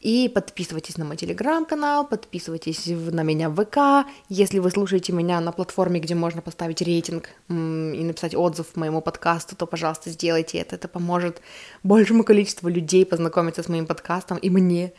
И 0.00 0.30
подписывайтесь 0.32 0.96
на 0.96 1.04
мой 1.04 1.16
телеграм-канал, 1.16 2.06
подписывайтесь 2.06 2.86
на 2.86 3.24
меня 3.24 3.50
в 3.50 3.64
ВК. 3.64 4.08
Если 4.28 4.60
вы 4.60 4.70
слушаете 4.70 5.12
меня 5.12 5.40
на 5.40 5.50
платформе, 5.50 5.98
где 5.98 6.14
можно 6.14 6.40
поставить 6.40 6.80
рейтинг 6.82 7.30
и 7.48 7.52
написать 7.52 8.36
отзыв 8.36 8.76
моему 8.76 9.00
подкасту, 9.00 9.56
то, 9.56 9.66
пожалуйста, 9.66 10.10
сделайте 10.10 10.58
это. 10.58 10.76
Это 10.76 10.86
поможет 10.86 11.42
большему 11.82 12.22
количеству 12.22 12.68
людей 12.68 13.04
познакомиться 13.04 13.64
с 13.64 13.68
моим 13.68 13.86
подкастом 13.86 14.38
и 14.38 14.50
мне 14.50 14.92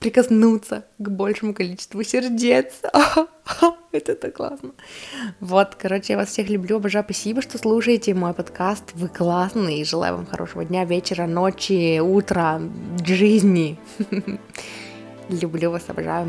прикоснуться 0.00 0.86
к 0.98 1.08
большему 1.10 1.54
количеству 1.54 2.02
сердец. 2.02 2.80
Это 3.92 4.14
так 4.16 4.34
классно. 4.34 4.70
Вот, 5.40 5.74
короче, 5.76 6.14
я 6.14 6.18
вас 6.18 6.30
всех 6.30 6.48
люблю, 6.48 6.76
обожаю. 6.76 7.04
Спасибо, 7.04 7.42
что 7.42 7.58
слушаете 7.58 8.14
мой 8.14 8.32
подкаст. 8.32 8.92
Вы 8.94 9.08
классные. 9.08 9.84
Желаю 9.84 10.16
вам 10.16 10.26
хорошего 10.26 10.64
дня, 10.64 10.84
вечера, 10.84 11.26
ночи, 11.26 12.00
утра, 12.00 12.60
жизни. 13.04 13.78
Люблю 15.28 15.70
вас, 15.70 15.84
обожаю. 15.88 16.26